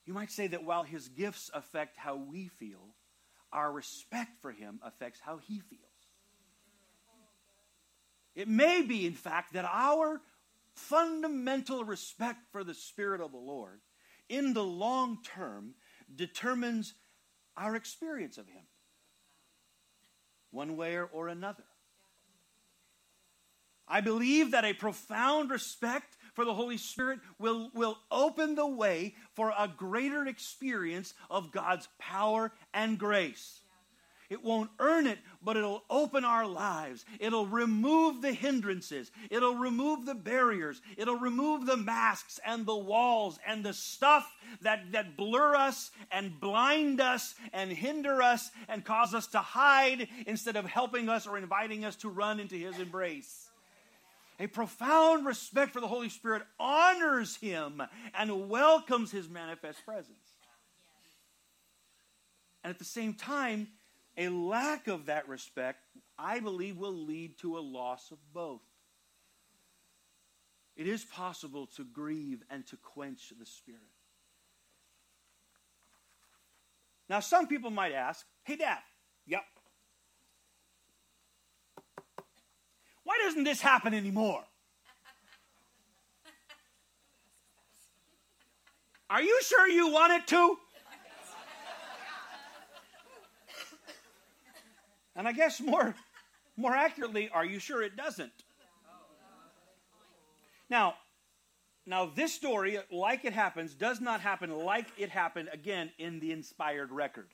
You 0.06 0.14
might 0.14 0.32
say 0.32 0.48
that 0.48 0.64
while 0.64 0.84
his 0.84 1.10
gifts 1.10 1.52
affect 1.54 1.98
how 1.98 2.16
we 2.16 2.48
feel, 2.48 2.80
our 3.52 3.72
respect 3.72 4.42
for 4.42 4.52
him 4.52 4.80
affects 4.84 5.20
how 5.20 5.38
he 5.38 5.60
feels. 5.60 5.82
It 8.36 8.48
may 8.48 8.82
be, 8.84 9.06
in 9.06 9.14
fact, 9.14 9.54
that 9.54 9.66
our 9.66 10.22
fundamental 10.74 11.84
respect 11.84 12.40
for 12.52 12.64
the 12.64 12.76
Spirit 12.76 13.20
of 13.20 13.32
the 13.32 13.38
Lord 13.38 13.80
in 14.30 14.54
the 14.54 14.64
long 14.64 15.20
term 15.24 15.74
determines 16.14 16.94
our 17.56 17.76
experience 17.76 18.38
of 18.38 18.48
him, 18.48 18.64
one 20.52 20.78
way 20.78 21.00
or 21.00 21.28
another. 21.28 21.64
I 23.88 24.02
believe 24.02 24.52
that 24.52 24.66
a 24.66 24.74
profound 24.74 25.50
respect 25.50 26.17
for 26.38 26.45
the 26.45 26.54
Holy 26.54 26.78
Spirit 26.78 27.19
will, 27.39 27.71
will 27.73 27.97
open 28.12 28.54
the 28.54 28.67
way 28.67 29.15
for 29.34 29.52
a 29.58 29.67
greater 29.67 30.28
experience 30.28 31.15
of 31.32 31.52
God's 31.52 31.89
power 31.97 32.52
and 32.76 33.00
grace. 33.00 33.62
It 34.30 34.43
won't 34.43 34.69
earn 34.78 35.08
it, 35.08 35.17
but 35.43 35.58
it'll 35.58 35.84
open 35.89 36.23
our 36.23 36.45
lives. 36.45 37.06
It'll 37.19 37.47
remove 37.47 38.21
the 38.21 38.34
hindrances. 38.34 39.10
It'll 39.32 39.56
remove 39.56 40.06
the 40.06 40.13
barriers. 40.13 40.80
It'll 40.95 41.17
remove 41.17 41.65
the 41.65 41.76
masks 41.78 42.39
and 42.45 42.67
the 42.67 42.78
walls 42.78 43.39
and 43.43 43.65
the 43.65 43.73
stuff 43.73 44.32
that, 44.62 44.91
that 44.91 45.17
blur 45.17 45.56
us 45.56 45.89
and 46.12 46.39
blind 46.39 47.02
us 47.02 47.34
and 47.52 47.71
hinder 47.71 48.21
us 48.21 48.52
and 48.69 48.86
cause 48.86 49.15
us 49.15 49.26
to 49.28 49.39
hide 49.39 50.08
instead 50.28 50.56
of 50.56 50.65
helping 50.65 51.10
us 51.10 51.26
or 51.26 51.39
inviting 51.39 51.84
us 51.84 51.95
to 51.95 52.10
run 52.10 52.39
into 52.39 52.58
His 52.58 52.78
embrace. 52.78 53.47
A 54.39 54.47
profound 54.47 55.26
respect 55.26 55.73
for 55.73 55.82
the 55.82 55.88
Holy 55.88 56.10
Spirit 56.10 56.43
honors 56.60 57.36
him 57.38 57.82
and 58.13 58.50
welcomes 58.50 59.12
his 59.12 59.28
manifest 59.28 59.84
presence. 59.84 60.34
And 62.63 62.69
at 62.69 62.78
the 62.78 62.86
same 62.86 63.13
time, 63.13 63.69
a 64.15 64.30
lack 64.30 64.88
of 64.88 65.08
that 65.08 65.28
respect, 65.28 65.80
I 66.19 66.39
believe, 66.39 66.78
will 66.78 67.06
lead 67.06 67.39
to 67.39 67.58
a 67.58 67.60
loss 67.60 68.12
of 68.12 68.17
both. 68.34 68.62
It 70.76 70.88
is 70.88 71.04
possible 71.04 71.65
to 71.76 71.84
grieve 71.84 72.43
and 72.52 72.65
to 72.67 72.78
quench 72.78 73.34
the 73.39 73.45
Spirit. 73.45 73.82
Now, 77.10 77.21
some 77.21 77.47
people 77.47 77.71
might 77.71 77.93
ask, 77.93 78.26
hey, 78.43 78.58
Dad, 78.58 78.80
yep, 79.26 79.43
Why 83.08 83.17
doesn't 83.28 83.44
this 83.44 83.60
happen 83.60 83.94
anymore? 83.94 84.42
Are 89.10 89.22
you 89.22 89.42
sure 89.42 89.68
you 89.68 89.92
want 89.92 90.13
it 90.13 90.28
to? 90.28 90.58
And 95.18 95.28
I 95.28 95.34
guess 95.34 95.60
more, 95.60 95.94
more 96.56 96.74
accurately, 96.74 97.30
are 97.34 97.44
you 97.44 97.60
sure 97.60 97.82
it 97.82 97.98
doesn't? 97.98 98.32
Now, 100.70 100.94
now 101.86 102.06
this 102.06 102.34
story, 102.34 102.80
like 102.92 103.26
it 103.26 103.34
happens, 103.34 103.74
does 103.74 104.00
not 104.00 104.22
happen 104.22 104.52
like 104.52 104.86
it 104.98 105.10
happened 105.10 105.50
again 105.52 105.92
in 105.98 106.20
the 106.22 106.32
inspired 106.32 106.92
record. 106.92 107.28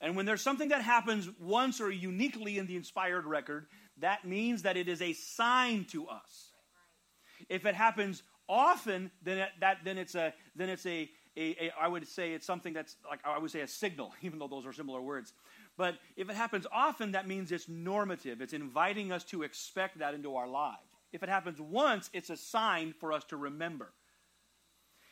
And 0.00 0.16
when 0.16 0.26
there's 0.26 0.40
something 0.40 0.70
that 0.70 0.82
happens 0.82 1.28
once 1.38 1.80
or 1.80 1.90
uniquely 1.90 2.58
in 2.58 2.66
the 2.66 2.76
inspired 2.76 3.26
record, 3.26 3.66
that 4.00 4.24
means 4.24 4.62
that 4.62 4.76
it 4.76 4.88
is 4.88 5.02
a 5.02 5.12
sign 5.12 5.84
to 5.86 6.08
us. 6.08 6.52
If 7.48 7.66
it 7.66 7.74
happens 7.74 8.22
often, 8.48 9.10
then 9.22 9.38
it, 9.38 9.48
that 9.60 9.78
then 9.84 9.98
it's 9.98 10.14
a 10.14 10.34
then 10.56 10.68
it's 10.68 10.84
a, 10.86 11.08
a, 11.36 11.66
a 11.66 11.72
I 11.80 11.88
would 11.88 12.06
say 12.06 12.32
it's 12.32 12.46
something 12.46 12.72
that's 12.72 12.96
like 13.08 13.20
I 13.24 13.38
would 13.38 13.50
say 13.50 13.60
a 13.60 13.68
signal, 13.68 14.12
even 14.22 14.38
though 14.38 14.48
those 14.48 14.66
are 14.66 14.72
similar 14.72 15.00
words. 15.00 15.32
But 15.76 15.96
if 16.16 16.28
it 16.28 16.36
happens 16.36 16.66
often, 16.72 17.12
that 17.12 17.26
means 17.26 17.52
it's 17.52 17.68
normative. 17.68 18.42
It's 18.42 18.52
inviting 18.52 19.12
us 19.12 19.24
to 19.24 19.42
expect 19.42 20.00
that 20.00 20.14
into 20.14 20.36
our 20.36 20.48
lives. 20.48 20.78
If 21.12 21.22
it 21.22 21.28
happens 21.28 21.60
once, 21.60 22.10
it's 22.12 22.30
a 22.30 22.36
sign 22.36 22.94
for 22.98 23.12
us 23.12 23.24
to 23.24 23.36
remember. 23.36 23.92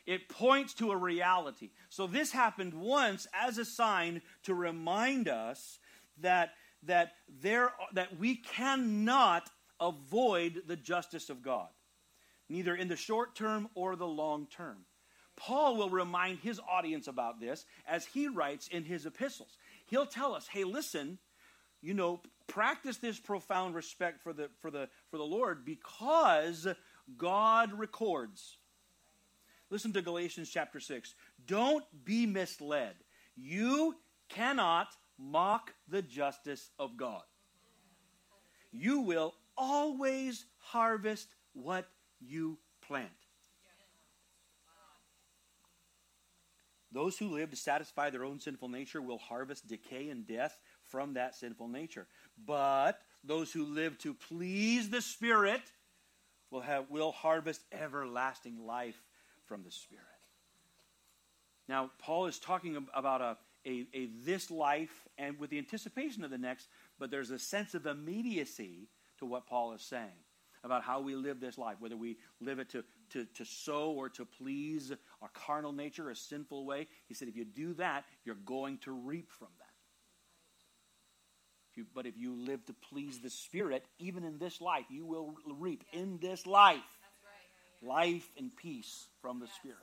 It 0.07 0.29
points 0.29 0.75
to 0.75 0.91
a 0.91 0.97
reality. 0.97 1.71
So 1.91 2.07
this 2.07 2.33
happened 2.33 2.73
once 2.73 3.27
as 3.35 3.59
a 3.59 3.65
sign 3.65 4.23
to 4.45 4.55
remind 4.55 5.29
us 5.29 5.79
that 6.21 6.53
that, 6.85 7.13
there, 7.41 7.73
that 7.95 8.19
we 8.19 8.37
cannot 8.37 9.51
avoid 9.81 10.63
the 10.67 10.77
justice 10.77 11.31
of 11.31 11.43
God, 11.43 11.69
neither 12.49 12.75
in 12.75 12.89
the 12.89 12.97
short 12.97 13.35
term 13.35 13.69
or 13.75 13.97
the 13.97 14.07
long 14.07 14.47
term. 14.47 14.79
Paul 15.37 15.77
will 15.77 15.91
remind 15.91 16.41
his 16.41 16.61
audience 16.69 17.07
about 17.07 17.41
this 17.41 17.65
as 17.87 18.05
he 18.07 18.27
writes 18.27 18.67
in 18.69 18.85
his 18.85 19.07
epistles. 19.07 19.57
He'll 19.87 20.07
tell 20.07 20.35
us, 20.35 20.49
hey, 20.49 20.65
listen, 20.65 21.19
you 21.81 21.95
know, 21.95 22.21
practice 22.49 22.97
this 22.97 23.21
profound 23.21 23.77
respect 23.77 24.21
for 24.23 24.33
the, 24.33 24.51
for 24.61 24.71
the, 24.71 24.89
for 25.11 25.17
the 25.17 25.25
Lord 25.25 25.65
because 25.65 26.67
God 27.17 27.73
records. 27.79 28.57
Listen 29.71 29.93
to 29.93 30.03
Galatians 30.03 30.51
chapter 30.51 30.81
6. 30.81 31.15
Don't 31.47 31.85
be 32.05 32.27
misled. 32.27 32.95
You 33.37 33.95
cannot 34.29 34.89
mock 35.19 35.75
the 35.89 36.03
justice 36.03 36.71
of 36.79 36.97
God. 36.97 37.23
You 38.71 39.01
will 39.01 39.35
always 39.57 40.45
harvest 40.59 41.29
what 41.53 41.89
you 42.21 42.59
plant. 42.87 43.11
Those 46.91 47.19
who 47.19 47.29
live 47.29 47.51
to 47.51 47.57
satisfy 47.57 48.11
their 48.11 48.25
own 48.25 48.41
sinful 48.41 48.69
nature 48.69 49.03
will 49.03 49.19
harvest 49.19 49.67
decay 49.67 50.09
and 50.09 50.27
death 50.27 50.59
from 50.85 51.15
that 51.15 51.35
sinful 51.35 51.69
nature. 51.69 52.07
But 52.47 53.01
those 53.23 53.53
who 53.53 53.65
live 53.65 53.99
to 53.99 54.15
please 54.15 54.89
the 54.89 55.03
Spirit 55.03 55.61
will, 56.51 56.63
have, 56.63 56.87
will 56.89 57.13
harvest 57.13 57.63
everlasting 57.73 58.65
life 58.65 59.03
from 59.47 59.65
the 59.65 59.71
Spirit. 59.71 60.05
Now, 61.69 61.91
Paul 61.99 62.27
is 62.27 62.39
talking 62.39 62.87
about 62.95 63.21
a, 63.21 63.37
a, 63.67 63.87
a 63.95 64.09
this 64.25 64.51
life 64.51 65.07
and 65.17 65.39
with 65.39 65.51
the 65.51 65.59
anticipation 65.59 66.25
of 66.25 66.31
the 66.31 66.39
next, 66.39 66.69
but 66.99 67.11
there's 67.11 67.31
a 67.31 67.39
sense 67.39 67.75
of 67.75 67.87
immediacy 67.87 68.89
to 69.19 69.27
what 69.27 69.47
Paul 69.47 69.73
is 69.73 69.83
saying 69.83 70.09
about 70.65 70.83
how 70.83 71.01
we 71.01 71.15
live 71.15 71.41
this 71.41 71.59
life, 71.59 71.77
whether 71.79 71.97
we 71.97 72.17
live 72.41 72.59
it 72.59 72.71
to, 72.71 72.85
to, 73.11 73.25
to 73.37 73.45
sow 73.45 73.91
or 73.91 74.09
to 74.11 74.25
please 74.25 74.93
our 75.23 75.31
carnal 75.33 75.73
nature, 75.73 76.11
a 76.11 76.17
sinful 76.17 76.65
way. 76.65 76.89
He 77.07 77.15
said, 77.15 77.29
if 77.29 77.37
you 77.37 77.45
do 77.45 77.75
that, 77.75 78.05
you're 78.25 78.35
going 78.35 78.79
to 78.79 78.93
reap 78.93 79.31
from 79.31 79.49
that. 79.59 79.65
If 81.71 81.79
you, 81.79 81.87
but 81.95 82.07
if 82.07 82.17
you 82.17 82.35
live 82.35 82.65
to 82.67 82.75
please 82.91 83.21
the 83.21 83.31
Spirit, 83.31 83.85
even 83.99 84.25
in 84.25 84.39
this 84.39 84.61
life, 84.61 84.87
you 84.91 85.07
will 85.07 85.35
reap 85.59 85.85
in 85.93 86.19
this 86.21 86.47
life 86.47 86.81
life 87.81 88.29
and 88.37 88.55
peace 88.57 89.07
from 89.23 89.39
the 89.39 89.47
Spirit. 89.47 89.79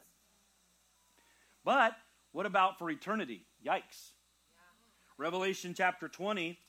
But 1.64 1.94
what 2.34 2.46
about 2.46 2.78
for 2.78 2.90
eternity? 2.92 3.46
Yikes. 3.66 4.12
Revelation 5.18 5.74
chapter 5.76 6.08
20, 6.08 6.60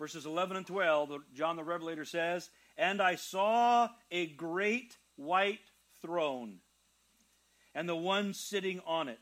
verses 0.00 0.26
11 0.26 0.56
and 0.56 0.66
12, 0.66 1.12
John 1.32 1.54
the 1.54 1.62
Revelator 1.62 2.04
says, 2.04 2.50
And 2.76 3.00
I 3.00 3.14
saw 3.14 3.88
a 4.10 4.26
great 4.26 4.96
white 5.14 5.70
throne, 6.00 6.58
and 7.72 7.88
the 7.88 7.94
one 7.94 8.34
sitting 8.34 8.80
on 8.84 9.08
it. 9.08 9.20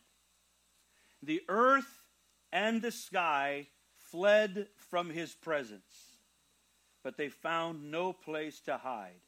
The 1.23 1.43
earth 1.51 2.03
and 2.51 2.81
the 2.81 2.93
sky 2.93 3.67
fled 4.11 4.69
from 4.91 5.11
his 5.11 5.35
presence, 5.35 6.15
but 7.03 7.19
they 7.19 7.29
found 7.29 7.91
no 7.91 8.15
place 8.15 8.59
to 8.61 8.79
hide. 8.79 9.21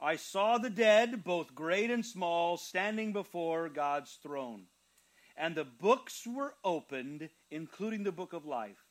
I 0.00 0.16
saw 0.16 0.56
the 0.56 0.70
dead, 0.70 1.22
both 1.22 1.54
great 1.54 1.90
and 1.90 2.04
small, 2.04 2.56
standing 2.56 3.12
before 3.12 3.68
God's 3.68 4.12
throne 4.22 4.62
and 5.36 5.54
the 5.54 5.64
books 5.64 6.26
were 6.26 6.54
opened, 6.64 7.28
including 7.50 8.04
the 8.04 8.12
book 8.12 8.32
of 8.32 8.46
life, 8.46 8.84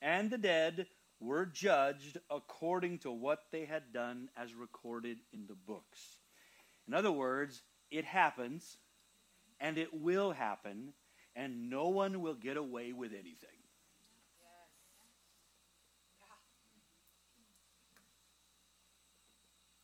and 0.00 0.30
the 0.30 0.38
dead 0.38 0.86
were 1.20 1.46
judged 1.46 2.18
according 2.30 2.98
to 2.98 3.10
what 3.10 3.44
they 3.52 3.64
had 3.64 3.92
done 3.92 4.28
as 4.36 4.54
recorded 4.54 5.18
in 5.32 5.46
the 5.46 5.54
books. 5.54 6.16
In 6.88 6.94
other 6.94 7.12
words, 7.12 7.62
it 7.90 8.04
happens, 8.04 8.76
and 9.60 9.78
it 9.78 9.94
will 9.94 10.32
happen, 10.32 10.92
and 11.36 11.70
no 11.70 11.88
one 11.88 12.20
will 12.20 12.34
get 12.34 12.56
away 12.56 12.92
with 12.92 13.12
anything. 13.12 13.50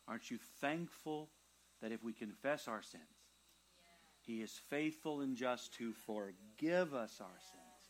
Aren't 0.08 0.30
you 0.30 0.38
thankful 0.60 1.28
that 1.82 1.92
if 1.92 2.02
we 2.02 2.12
confess 2.14 2.66
our 2.66 2.82
sins, 2.82 3.02
he 4.28 4.42
is 4.42 4.60
faithful 4.68 5.22
and 5.22 5.34
just 5.34 5.72
to 5.72 5.94
forgive 6.06 6.92
us 6.92 7.18
our 7.18 7.38
sins 7.40 7.88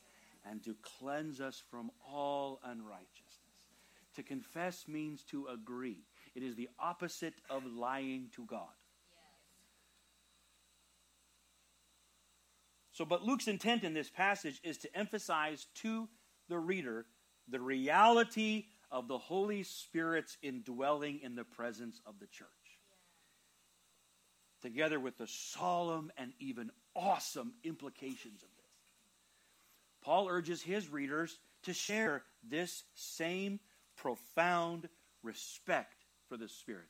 and 0.49 0.63
to 0.63 0.77
cleanse 1.01 1.41
us 1.41 1.61
from 1.69 1.91
all 2.09 2.61
unrighteousness. 2.65 3.67
To 4.15 4.23
confess 4.23 4.87
means 4.87 5.25
to 5.25 5.49
agree, 5.49 6.05
it 6.37 6.45
is 6.45 6.55
the 6.55 6.69
opposite 6.79 7.35
of 7.51 7.67
lying 7.67 8.29
to 8.37 8.45
God. 8.45 8.69
So, 12.93 13.05
but 13.05 13.25
Luke's 13.25 13.49
intent 13.49 13.83
in 13.83 13.93
this 13.93 14.09
passage 14.09 14.61
is 14.63 14.79
to 14.79 14.97
emphasize 14.97 15.67
to 15.83 16.09
the 16.49 16.59
reader 16.59 17.07
the 17.49 17.61
reality 17.61 18.67
of 18.93 19.09
the 19.09 19.19
Holy 19.19 19.65
Spirit's 19.65 20.37
indwelling 20.41 21.19
in 21.21 21.35
the 21.35 21.45
presence 21.45 22.01
of 22.07 22.21
the 22.21 22.27
church. 22.29 22.49
Together 24.61 24.99
with 24.99 25.17
the 25.19 25.27
solemn 25.27 26.11
and 26.17 26.33
even 26.41 26.71
awesome 26.97 27.53
implications 27.65 28.43
of 28.43 28.49
this. 28.57 28.67
Paul 30.03 30.29
urges 30.29 30.63
his 30.63 30.89
readers 30.89 31.39
to 31.63 31.73
share 31.73 32.25
this 32.49 32.85
same 32.95 33.61
profound 33.97 34.89
respect 35.23 36.05
for 36.29 36.37
the 36.37 36.49
Spirit. 36.49 36.87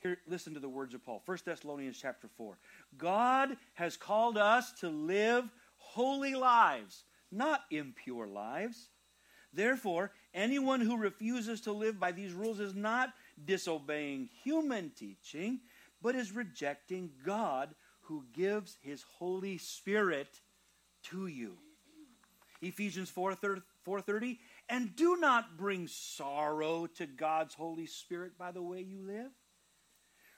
Here, 0.00 0.18
listen 0.26 0.54
to 0.54 0.60
the 0.60 0.68
words 0.68 0.94
of 0.94 1.04
Paul. 1.04 1.22
1 1.26 1.38
Thessalonians 1.44 1.98
chapter 2.00 2.28
4. 2.36 2.58
God 2.96 3.56
has 3.74 3.96
called 3.96 4.38
us 4.38 4.72
to 4.80 4.88
live 4.88 5.44
holy 5.76 6.34
lives, 6.34 7.04
not 7.30 7.60
impure 7.70 8.26
lives. 8.26 8.88
Therefore, 9.52 10.12
anyone 10.32 10.80
who 10.80 10.96
refuses 10.96 11.60
to 11.62 11.72
live 11.72 11.98
by 11.98 12.12
these 12.12 12.32
rules 12.32 12.60
is 12.60 12.74
not 12.74 13.12
disobeying 13.44 14.28
human 14.42 14.90
teaching, 14.90 15.60
but 16.02 16.14
is 16.14 16.32
rejecting 16.32 17.10
God 17.24 17.74
who 18.02 18.24
gives 18.32 18.76
his 18.80 19.04
Holy 19.18 19.58
Spirit 19.58 20.40
to 21.04 21.26
you. 21.26 21.58
Ephesians 22.60 23.10
4:30 23.10 24.38
and 24.68 24.94
do 24.94 25.16
not 25.16 25.56
bring 25.56 25.88
sorrow 25.88 26.86
to 26.86 27.06
God's 27.06 27.54
Holy 27.54 27.86
Spirit 27.86 28.36
by 28.38 28.52
the 28.52 28.62
way 28.62 28.80
you 28.80 29.00
live. 29.00 29.30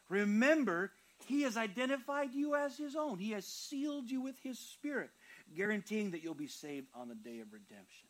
Remember, 0.09 0.92
he 1.27 1.42
has 1.42 1.57
identified 1.57 2.33
you 2.35 2.55
as 2.55 2.77
his 2.77 2.96
own. 2.96 3.18
He 3.18 3.33
has 3.33 3.46
sealed 3.46 4.11
you 4.11 4.20
with 4.20 4.38
his 4.40 4.59
spirit, 4.59 5.11
guaranteeing 5.55 6.11
that 6.12 6.22
you'll 6.22 6.35
be 6.35 6.48
saved 6.48 6.88
on 6.94 7.09
the 7.09 7.14
day 7.14 7.40
of 7.40 7.53
redemption. 7.53 8.09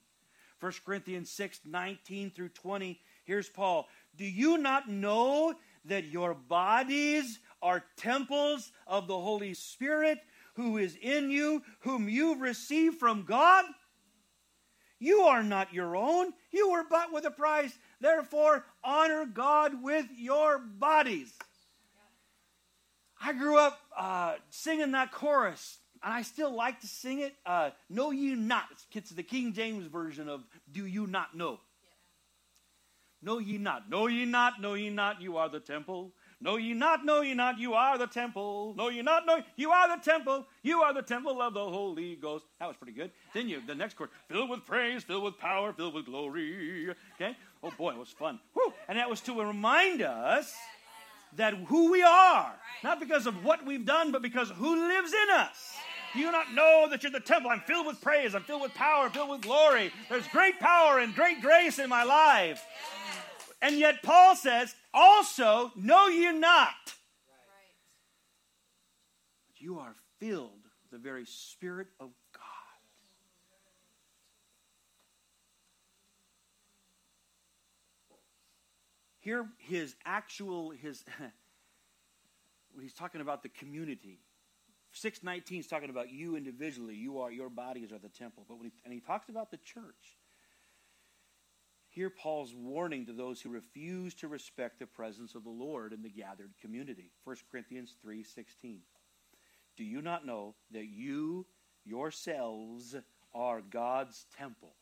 1 0.61 0.73
Corinthians 0.85 1.31
6 1.31 1.61
19 1.65 2.31
through 2.31 2.51
20. 2.51 3.01
Here's 3.25 3.49
Paul. 3.49 3.88
Do 4.17 4.25
you 4.25 4.59
not 4.59 4.88
know 4.88 5.55
that 5.85 6.05
your 6.05 6.35
bodies 6.35 7.38
are 7.61 7.85
temples 7.97 8.73
of 8.87 9.07
the 9.07 9.18
Holy 9.18 9.55
Spirit 9.55 10.18
who 10.55 10.79
is 10.79 10.97
in 11.01 11.31
you, 11.31 11.62
whom 11.81 12.09
you've 12.09 12.40
received 12.40 12.99
from 12.99 13.25
God? 13.25 13.64
You 14.99 15.23
are 15.23 15.42
not 15.42 15.75
your 15.75 15.97
own. 15.97 16.33
You 16.53 16.71
were 16.71 16.85
bought 16.85 17.12
with 17.12 17.25
a 17.25 17.31
price. 17.31 17.77
Therefore, 18.01 18.64
honor 18.85 19.27
God 19.27 19.83
with 19.83 20.07
your 20.16 20.59
bodies. 20.59 21.33
I 23.21 23.33
grew 23.33 23.59
up 23.59 23.79
uh, 23.97 24.35
singing 24.51 24.92
that 24.92 25.12
chorus 25.12 25.79
and 26.03 26.12
I 26.12 26.23
still 26.23 26.55
like 26.55 26.81
to 26.81 26.87
sing 26.87 27.21
it. 27.21 27.35
Uh, 27.47 27.71
know 27.88 28.11
ye 28.11 28.35
not. 28.35 28.85
It's 28.92 29.11
the 29.11 29.23
King 29.23 29.53
James 29.53 29.87
version 29.87 30.29
of 30.29 30.45
Do 30.71 30.87
You 30.87 31.07
Not 31.07 31.37
Know. 31.37 31.61
Know 33.23 33.39
ye 33.39 33.57
not. 33.57 33.89
Know 33.89 34.09
ye 34.09 34.25
not. 34.25 34.61
Know 34.61 34.75
ye 34.75 34.91
not. 34.91 35.23
You 35.23 35.37
are 35.37 35.49
the 35.49 35.61
temple. 35.61 36.13
Know 36.41 36.57
ye 36.57 36.75
not. 36.75 37.05
Know 37.05 37.21
ye 37.21 37.35
not. 37.35 37.59
You 37.59 37.75
are 37.75 37.97
the 37.97 38.09
temple. 38.09 38.75
Know 38.77 38.89
ye 38.89 39.01
not. 39.01 39.27
Know 39.27 39.41
you 39.57 39.71
are 39.71 39.97
the 39.97 40.03
temple. 40.03 40.45
You 40.63 40.83
are 40.83 40.93
the 40.93 41.03
temple 41.03 41.41
of 41.41 41.55
the 41.55 41.65
Holy 41.65 42.17
Ghost. 42.17 42.45
That 42.59 42.67
was 42.67 42.77
pretty 42.77 42.93
good. 42.93 43.13
Then 43.33 43.49
you 43.49 43.63
the 43.65 43.77
next 43.77 43.95
chord 43.95 44.11
filled 44.29 44.51
with 44.51 44.67
praise, 44.67 45.05
filled 45.05 45.23
with 45.23 45.39
power, 45.39 45.73
filled 45.73 45.95
with 45.95 46.07
glory. 46.07 46.93
Okay. 47.15 47.37
Oh 47.63 47.73
boy, 47.79 47.93
it 47.93 47.99
was 47.99 48.09
fun. 48.09 48.41
Whew. 48.55 48.73
And 48.89 48.99
that 48.99 49.09
was 49.09 49.21
to 49.23 49.41
remind 49.41 50.03
us 50.03 50.53
that 51.37 51.55
who 51.55 51.93
we 51.93 52.03
are, 52.03 52.53
not 52.83 52.99
because 52.99 53.27
of 53.27 53.45
what 53.45 53.65
we've 53.65 53.87
done, 53.87 54.11
but 54.11 54.21
because 54.21 54.51
who 54.51 54.89
lives 54.89 55.13
in 55.13 55.31
us. 55.35 55.77
Do 56.13 56.19
you 56.19 56.31
not 56.31 56.53
know 56.53 56.89
that 56.91 57.03
you're 57.03 57.13
the 57.13 57.21
temple? 57.21 57.51
I'm 57.51 57.61
filled 57.61 57.87
with 57.87 58.01
praise. 58.01 58.35
I'm 58.35 58.43
filled 58.43 58.61
with 58.61 58.75
power, 58.75 59.09
filled 59.09 59.31
with 59.31 59.41
glory. 59.41 59.91
There's 60.11 60.29
great 60.29 60.61
power 60.61 60.99
and 60.99 61.15
great 61.15 61.41
grace 61.41 61.79
in 61.79 61.89
my 61.89 62.05
life. 62.05 62.63
And 63.62 63.79
yet, 63.79 64.03
Paul 64.03 64.35
says, 64.35 64.75
also, 64.92 65.70
know 65.77 66.09
ye 66.09 66.33
not. 66.33 66.75
But 69.46 69.61
you 69.61 69.79
are 69.79 69.94
filled 70.18 70.64
with 70.83 70.90
the 70.90 70.98
very 70.98 71.25
Spirit 71.25 71.87
of 72.01 72.11
God. 72.35 72.42
Here, 79.20 79.46
his 79.59 79.94
actual, 80.05 80.70
his, 80.70 81.05
he's 82.81 82.92
talking 82.92 83.20
about 83.20 83.44
the 83.44 83.48
community 83.48 84.18
619 84.92 85.61
is 85.61 85.66
talking 85.66 85.90
about 85.90 86.11
you 86.11 86.37
individually. 86.37 86.94
You 86.94 87.20
are 87.20 87.31
your 87.31 87.48
bodies 87.48 87.92
are 87.92 87.98
the 87.98 88.09
temple. 88.09 88.44
But 88.48 88.59
when 88.59 88.66
he, 88.66 88.72
and 88.85 88.92
he 88.92 89.01
talks 89.01 89.29
about 89.29 89.51
the 89.51 89.57
church. 89.57 90.18
Here 91.92 92.09
Paul's 92.09 92.55
warning 92.55 93.05
to 93.05 93.12
those 93.12 93.42
who 93.42 93.50
refuse 93.50 94.14
to 94.14 94.28
respect 94.28 94.78
the 94.78 94.87
presence 94.87 95.35
of 95.35 95.44
the 95.44 95.50
Lord 95.50 95.92
in 95.92 96.00
the 96.00 96.09
gathered 96.09 96.55
community. 96.59 97.12
1 97.24 97.37
Corinthians 97.50 97.96
3:16. 98.02 98.81
Do 99.76 99.85
you 99.85 100.00
not 100.00 100.24
know 100.24 100.55
that 100.70 100.87
you 100.87 101.46
yourselves 101.85 102.96
are 103.35 103.61
God's 103.61 104.24
temple? 104.38 104.74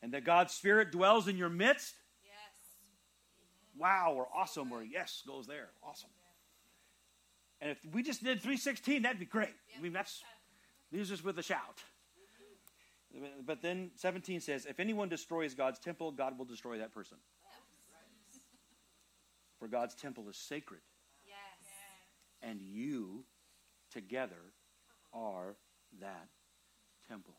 And 0.00 0.14
that 0.14 0.24
God's 0.24 0.54
Spirit 0.54 0.92
dwells 0.92 1.28
in 1.28 1.36
your 1.36 1.50
midst? 1.50 1.94
Yes. 2.24 2.32
Wow, 3.76 4.14
or 4.14 4.28
awesome, 4.34 4.72
or 4.72 4.82
yes 4.82 5.22
goes 5.26 5.46
there. 5.46 5.68
Awesome. 5.82 6.10
And 7.60 7.70
if 7.70 7.84
we 7.92 8.02
just 8.02 8.24
did 8.24 8.40
316, 8.40 9.02
that'd 9.02 9.18
be 9.18 9.26
great. 9.26 9.54
I 9.76 9.82
mean, 9.82 9.92
that's, 9.92 10.22
these 10.90 11.10
just 11.10 11.24
with 11.24 11.38
a 11.38 11.42
shout. 11.42 11.82
But 13.44 13.62
then 13.62 13.90
17 13.96 14.40
says, 14.40 14.66
if 14.66 14.80
anyone 14.80 15.08
destroys 15.08 15.54
God's 15.54 15.78
temple, 15.78 16.12
God 16.12 16.38
will 16.38 16.44
destroy 16.44 16.78
that 16.78 16.92
person. 16.92 17.16
For 19.58 19.66
God's 19.66 19.94
temple 19.94 20.28
is 20.28 20.36
sacred. 20.36 20.80
Yes. 21.26 21.36
And 22.42 22.60
you 22.60 23.24
together 23.92 24.52
are 25.12 25.56
that 26.00 26.28
temple. 27.08 27.34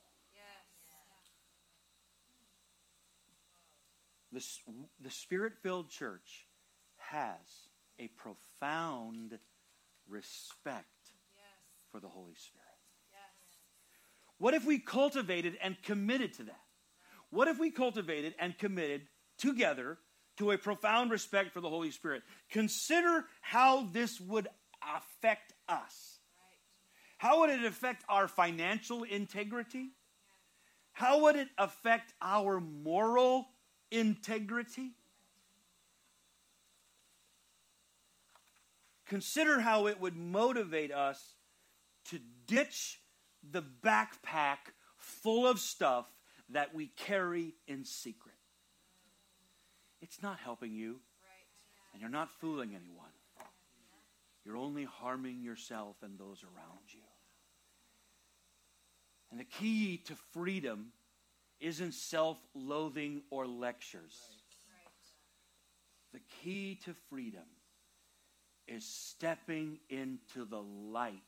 Yes. 4.32 4.66
The, 4.68 4.74
the 5.04 5.12
spirit 5.12 5.54
filled 5.62 5.90
church 5.90 6.48
has 6.98 7.70
a 8.00 8.08
profound 8.08 9.38
respect 10.08 10.88
yes. 11.36 11.46
for 11.92 12.00
the 12.00 12.08
Holy 12.08 12.36
Spirit. 12.36 12.69
What 14.40 14.54
if 14.54 14.66
we 14.66 14.80
cultivated 14.80 15.58
and 15.62 15.82
committed 15.84 16.34
to 16.36 16.44
that? 16.44 16.62
What 17.30 17.48
if 17.48 17.60
we 17.60 17.72
cultivated 17.72 18.34
and 18.40 18.58
committed 18.58 19.02
together 19.38 20.00
to 20.38 20.52
a 20.52 20.58
profound 20.58 21.12
respect 21.12 21.52
for 21.52 21.62
the 21.62 21.70
Holy 21.70 21.92
Spirit? 21.92 22.24
Consider 22.50 23.26
how 23.42 23.88
this 23.92 24.20
would 24.20 24.48
affect 24.96 25.54
us. 25.68 26.20
How 27.18 27.42
would 27.42 27.50
it 27.50 27.66
affect 27.66 28.04
our 28.08 28.30
financial 28.30 29.04
integrity? 29.04 29.90
How 30.94 31.24
would 31.24 31.36
it 31.36 31.50
affect 31.58 32.14
our 32.22 32.62
moral 32.62 33.46
integrity? 33.92 34.94
Consider 39.06 39.60
how 39.60 39.88
it 39.88 40.00
would 40.00 40.16
motivate 40.16 40.94
us 40.94 41.34
to 42.06 42.20
ditch 42.48 43.00
the 43.44 43.64
backpack 43.84 44.58
full 44.98 45.48
of 45.48 45.60
stuff 45.60 46.06
that 46.50 46.74
we 46.74 46.88
carry 46.88 47.54
in 47.68 47.86
secret. 47.86 48.36
It's 50.02 50.22
not 50.22 50.40
helping 50.40 50.74
you, 50.74 51.00
and 51.94 52.02
you're 52.02 52.10
not 52.10 52.30
fooling 52.40 52.70
anyone. 52.70 53.10
You're 54.46 54.58
only 54.58 54.86
harming 54.86 55.44
yourself 55.44 55.98
and 56.02 56.18
those 56.18 56.44
around 56.44 56.80
you. 56.90 57.02
And 59.32 59.40
the 59.40 59.46
key 59.46 59.98
to 60.06 60.16
freedom 60.34 60.92
isn't 61.60 61.94
self 61.94 62.38
loathing 62.56 63.22
or 63.30 63.46
lectures. 63.46 64.18
The 66.14 66.22
key 66.42 66.80
to 66.86 66.96
freedom 67.10 67.44
is 68.68 68.86
stepping 68.86 69.80
into 69.90 70.46
the 70.46 70.62
light. 70.62 71.22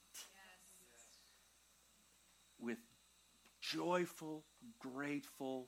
With 2.61 2.77
joyful, 3.61 4.43
grateful, 4.79 5.67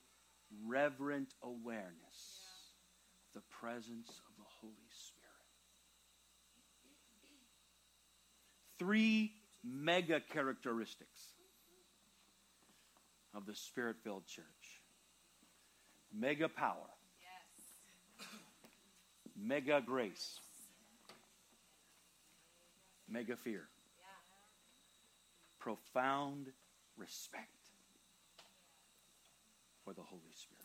reverent 0.65 1.33
awareness 1.43 1.93
yeah. 2.01 3.27
of 3.27 3.33
the 3.33 3.41
presence 3.49 4.09
of 4.09 4.35
the 4.37 4.49
Holy 4.61 4.73
Spirit. 4.91 5.19
Three 8.79 9.33
mega 9.63 10.19
characteristics 10.19 11.33
of 13.33 13.45
the 13.45 13.55
spirit 13.55 13.95
filled 14.03 14.27
church 14.27 14.81
mega 16.15 16.47
power, 16.47 16.89
yes. 17.19 18.27
mega 19.35 19.81
grace 19.83 20.39
mega 23.13 23.35
fear. 23.35 23.67
profound 25.59 26.47
respect 26.97 27.69
for 29.83 29.93
the 29.93 30.01
Holy 30.01 30.21
Spirit. 30.33 30.59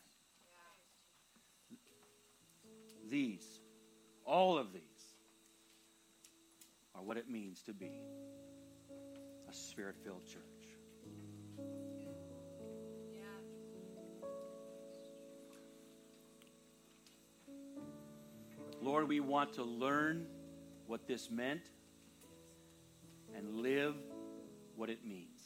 These, 3.11 3.61
all 4.25 4.59
of 4.59 4.73
these, 4.73 4.83
are 6.95 7.03
what 7.03 7.17
it 7.17 7.31
means 7.31 7.63
to 7.63 7.73
be 7.73 7.93
a 9.49 9.53
spirit 9.53 9.97
filled 10.05 10.27
church. 10.27 10.43
Lord, 18.81 19.09
we 19.09 19.21
want 19.21 19.53
to 19.55 19.65
learn 19.65 20.27
what 20.87 21.07
this 21.07 21.31
meant 21.31 21.63
and 23.37 23.57
live 23.57 23.95
what 24.77 24.89
it 24.89 25.05
means. 25.05 25.38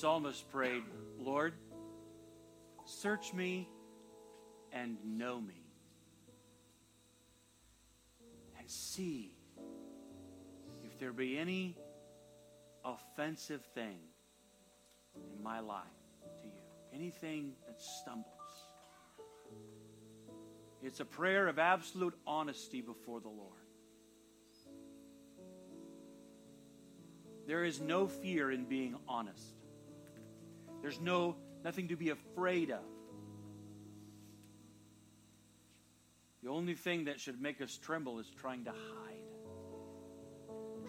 Psalmist 0.00 0.50
prayed, 0.50 0.82
Lord, 1.18 1.52
search 2.86 3.34
me 3.34 3.68
and 4.72 4.96
know 5.04 5.38
me. 5.38 5.62
And 8.58 8.70
see 8.70 9.34
if 10.86 10.98
there 10.98 11.12
be 11.12 11.38
any 11.38 11.76
offensive 12.82 13.62
thing 13.74 13.98
in 15.36 15.42
my 15.42 15.60
life 15.60 15.84
to 16.40 16.46
you, 16.46 16.62
anything 16.94 17.52
that 17.66 17.78
stumbles. 17.78 18.24
It's 20.82 21.00
a 21.00 21.04
prayer 21.04 21.46
of 21.46 21.58
absolute 21.58 22.14
honesty 22.26 22.80
before 22.80 23.20
the 23.20 23.28
Lord. 23.28 23.58
There 27.46 27.64
is 27.64 27.82
no 27.82 28.06
fear 28.06 28.50
in 28.50 28.64
being 28.64 28.96
honest. 29.06 29.59
There's 30.82 31.00
no 31.00 31.36
nothing 31.64 31.88
to 31.88 31.96
be 31.96 32.10
afraid 32.10 32.70
of. 32.70 32.84
The 36.42 36.48
only 36.48 36.74
thing 36.74 37.04
that 37.04 37.20
should 37.20 37.40
make 37.40 37.60
us 37.60 37.76
tremble 37.76 38.18
is 38.18 38.30
trying 38.40 38.64
to 38.64 38.70
hide. 38.70 38.76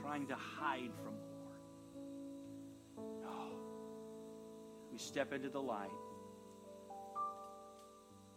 Trying 0.02 0.28
to 0.28 0.36
hide 0.36 0.92
from 1.04 1.16
the 1.16 1.26
Lord. 1.44 3.22
No. 3.22 3.60
We 4.92 4.98
step 4.98 5.34
into 5.34 5.50
the 5.50 5.62
light. 5.62 5.90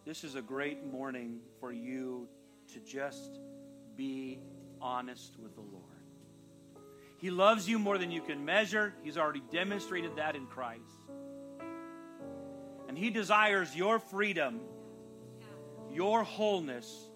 This 0.05 0.25
is 0.25 0.35
a 0.35 0.43
great 0.43 0.85
morning 0.85 1.41
for 1.61 1.73
you 1.73 2.29
to 2.73 2.81
just 2.81 3.39
be 3.97 4.41
honest 4.81 5.39
with 5.39 5.55
the 5.55 5.63
Lord. 5.63 5.85
He 7.19 7.31
loves 7.31 7.67
you 7.69 7.79
more 7.79 7.97
than 7.97 8.11
you 8.11 8.21
can 8.21 8.45
measure. 8.45 8.93
He's 9.03 9.17
already 9.17 9.43
demonstrated 9.51 10.17
that 10.17 10.37
in 10.37 10.47
Christ. 10.47 10.83
And 12.95 13.03
He 13.03 13.11
desires 13.11 13.75
your 13.75 13.99
freedom, 13.99 14.61
your 15.93 16.23
wholeness, 16.23 17.09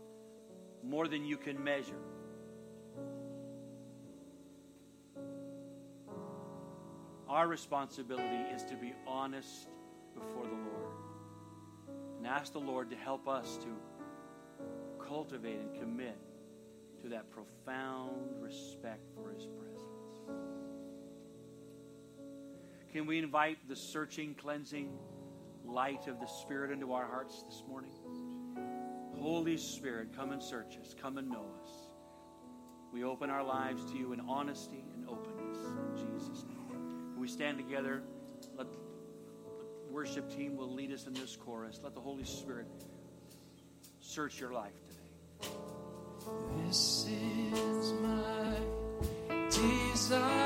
more 0.83 1.07
than 1.07 1.25
you 1.25 1.37
can 1.37 1.63
measure. 1.63 2.01
Our 7.29 7.47
responsibility 7.47 8.53
is 8.53 8.65
to 8.65 8.75
be 8.75 8.93
honest 9.07 9.69
before 10.17 10.47
the 10.47 10.51
Lord 10.51 10.97
and 12.17 12.27
ask 12.27 12.53
the 12.53 12.59
Lord 12.59 12.91
to 12.91 12.97
help 12.97 13.29
us 13.29 13.57
to 13.59 14.67
cultivate 15.07 15.61
and 15.61 15.79
commit 15.79 16.19
to 17.03 17.09
that 17.11 17.31
profound 17.31 18.33
respect 18.41 19.07
for 19.15 19.31
His 19.31 19.47
presence. 19.47 19.87
Can 22.93 23.07
we 23.07 23.19
invite 23.19 23.59
the 23.69 23.77
searching, 23.77 24.35
cleansing, 24.35 24.91
light 25.69 26.07
of 26.09 26.19
the 26.21 26.27
Spirit 26.27 26.71
into 26.71 26.93
our 26.93 27.07
hearts 27.07 27.43
this 27.43 27.63
morning. 27.69 27.93
Holy 29.21 29.57
Spirit, 29.57 30.17
come 30.17 30.33
and 30.33 30.43
search 30.43 30.79
us, 30.81 30.95
come 31.01 31.19
and 31.19 31.29
know 31.29 31.45
us. 31.63 31.71
We 32.93 33.05
open 33.05 33.31
our 33.31 33.45
lives 33.45 33.85
to 33.91 33.99
you 33.99 34.13
in 34.13 34.21
honesty 34.21 34.85
and 34.95 35.09
openness 35.09 35.59
in 35.59 35.97
Jesus' 35.97 36.45
name. 36.45 37.19
we 37.19 37.29
stand 37.29 37.59
together? 37.59 38.03
Let 38.57 38.73
the 38.73 38.79
worship 39.91 40.35
team 40.35 40.57
will 40.57 40.73
lead 40.73 40.93
us 40.93 41.07
in 41.07 41.13
this 41.13 41.37
chorus. 41.37 41.81
Let 41.83 41.95
the 41.95 42.01
Holy 42.01 42.25
Spirit 42.25 42.67
search 44.01 44.41
your 44.41 44.53
life 44.53 44.73
today. 44.87 45.51
This 46.65 47.07
is 47.09 47.93
my 48.01 48.59
desire. 49.51 50.38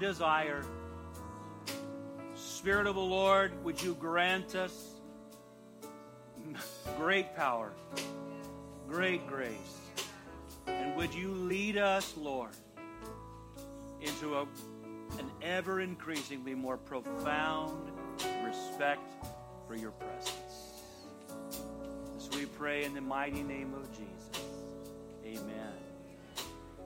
Desire. 0.00 0.64
Spirit 2.34 2.88
of 2.88 2.96
the 2.96 3.00
Lord, 3.00 3.52
would 3.64 3.80
you 3.80 3.94
grant 3.94 4.56
us 4.56 4.94
great 6.98 7.36
power, 7.36 7.72
great 8.88 9.26
grace, 9.28 9.78
and 10.66 10.96
would 10.96 11.14
you 11.14 11.28
lead 11.28 11.76
us, 11.76 12.14
Lord, 12.16 12.50
into 14.00 14.36
a, 14.36 14.42
an 15.18 15.30
ever 15.42 15.80
increasingly 15.80 16.54
more 16.54 16.76
profound 16.76 17.92
respect 18.44 19.12
for 19.66 19.76
your 19.76 19.92
presence. 19.92 20.74
This 22.14 22.28
we 22.36 22.46
pray 22.46 22.84
in 22.84 22.94
the 22.94 23.00
mighty 23.00 23.42
name 23.42 23.72
of 23.74 23.88
Jesus. 23.92 24.44
Amen. 25.24 25.89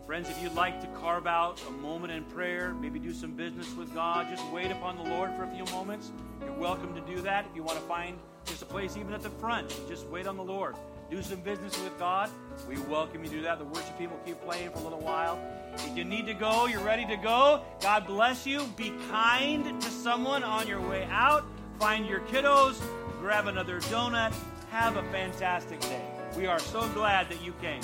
Friends, 0.06 0.28
if 0.28 0.42
you'd 0.42 0.54
like 0.54 0.82
to 0.82 0.86
carve 1.00 1.26
out 1.26 1.58
a 1.66 1.70
moment 1.70 2.12
in 2.12 2.24
prayer, 2.24 2.74
maybe 2.74 2.98
do 2.98 3.14
some 3.14 3.32
business 3.32 3.74
with 3.74 3.94
God, 3.94 4.28
just 4.28 4.44
wait 4.52 4.70
upon 4.70 4.98
the 4.98 5.04
Lord 5.04 5.30
for 5.34 5.44
a 5.44 5.48
few 5.48 5.64
moments. 5.72 6.12
You're 6.42 6.52
welcome 6.52 6.94
to 6.94 7.00
do 7.00 7.22
that. 7.22 7.46
If 7.48 7.56
you 7.56 7.62
want 7.62 7.78
to 7.78 7.84
find 7.86 8.18
just 8.44 8.60
a 8.60 8.66
place 8.66 8.98
even 8.98 9.14
at 9.14 9.22
the 9.22 9.30
front, 9.30 9.74
just 9.88 10.06
wait 10.08 10.26
on 10.26 10.36
the 10.36 10.44
Lord. 10.44 10.76
Do 11.10 11.22
some 11.22 11.40
business 11.40 11.82
with 11.82 11.98
God. 11.98 12.28
We 12.68 12.78
welcome 12.80 13.24
you 13.24 13.30
to 13.30 13.36
do 13.36 13.42
that. 13.42 13.58
The 13.58 13.64
worship 13.64 13.96
people 13.96 14.20
keep 14.26 14.38
playing 14.42 14.72
for 14.72 14.80
a 14.80 14.82
little 14.82 15.00
while. 15.00 15.38
If 15.72 15.96
you 15.96 16.04
need 16.04 16.26
to 16.26 16.34
go, 16.34 16.66
you're 16.66 16.84
ready 16.84 17.06
to 17.06 17.16
go. 17.16 17.62
God 17.80 18.06
bless 18.06 18.46
you. 18.46 18.62
Be 18.76 18.92
kind 19.10 19.80
to 19.80 19.88
someone 19.88 20.44
on 20.44 20.68
your 20.68 20.82
way 20.86 21.08
out. 21.10 21.46
Find 21.78 22.06
your 22.06 22.20
kiddos. 22.20 22.78
Grab 23.20 23.46
another 23.46 23.80
donut. 23.80 24.34
Have 24.70 24.96
a 24.96 25.02
fantastic 25.04 25.80
day. 25.80 26.04
We 26.36 26.46
are 26.46 26.58
so 26.58 26.86
glad 26.90 27.30
that 27.30 27.42
you 27.42 27.54
came. 27.62 27.80